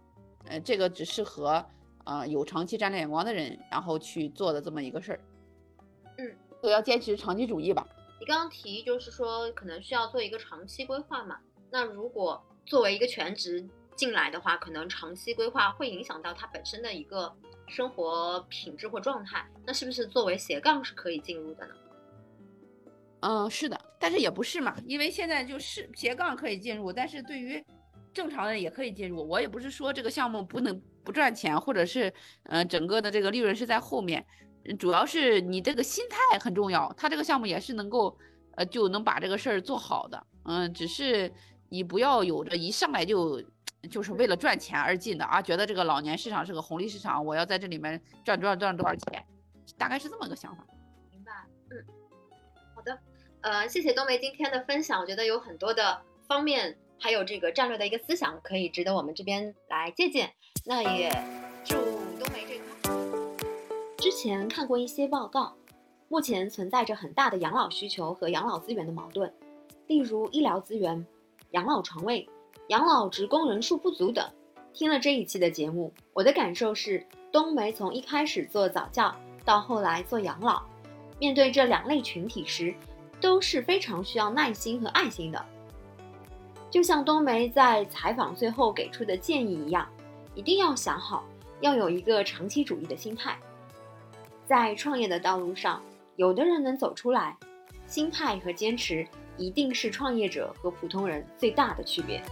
[0.46, 1.64] 呃，这个只适合
[2.04, 5.20] 呃有长期战略眼光的人，然后去做的这么一个事儿。
[6.18, 7.86] 嗯，都要坚持长期主义吧。
[8.18, 11.38] 你刚刚提就是说，可能需要做一个长期规划嘛？
[11.70, 17.30] 那如果作为一个全职进来的话，可能长期规划会影响到他本身的一个
[17.68, 19.46] 生活品质或状态。
[19.66, 21.74] 那是不是作为斜杠是可以进入的呢？
[23.20, 27.62] 嗯，是的，但是也不是嘛，因为现在就是斜杠可以进入，但是对于
[28.14, 29.26] 正常人也可以进入。
[29.28, 32.12] 我也不是说这个项目不能不赚钱，或者是
[32.44, 34.24] 呃整个的这个利润是在后面。
[34.74, 38.16] 主要是你这个心态很重要，他这个项目也是能够，
[38.56, 40.26] 呃，就能把这个事儿做好的。
[40.44, 41.32] 嗯，只是
[41.68, 43.42] 你不要有着一上来就
[43.90, 49.24] 就是为了赚钱而进的啊，觉得这个老年市场是个红利市场，我要在这里面赚赚赚多少钱，
[49.76, 50.64] 大概是这么个想法。
[51.10, 51.32] 明白，
[51.70, 51.84] 嗯，
[52.74, 52.98] 好的，
[53.42, 60.32] 呃，谢谢冬梅今天的分享，我觉得有很多的方面，还有这个战略的一个思想，可以值得我们这边来借鉴。
[60.64, 61.45] 那也。
[64.06, 65.52] 之前看过一些报告，
[66.08, 69.28] 目前存在着很大的养老需求和养老资源的矛盾，
[69.88, 71.04] 例如医疗资源、
[71.50, 72.24] 养老床位、
[72.68, 74.24] 养老职工人数不足等。
[74.72, 79.12] 听了这一期的节目，我的感受是，冬梅从一开始做早教
[79.44, 80.62] 到后来做养老，
[81.18, 82.72] 面对这两类群体时，
[83.20, 85.44] 都是非常需要耐心和爱心的。
[86.70, 89.84] 就像冬梅在采访最后给出的建议一样，
[90.36, 91.24] 一定要想好，
[91.60, 93.36] 要有一个长期主义的心态。
[94.46, 95.82] 在创业的道路上，
[96.14, 97.36] 有的人能走出来，
[97.88, 99.04] 心态和坚持
[99.36, 102.22] 一定是创业者和普通人最大的区别。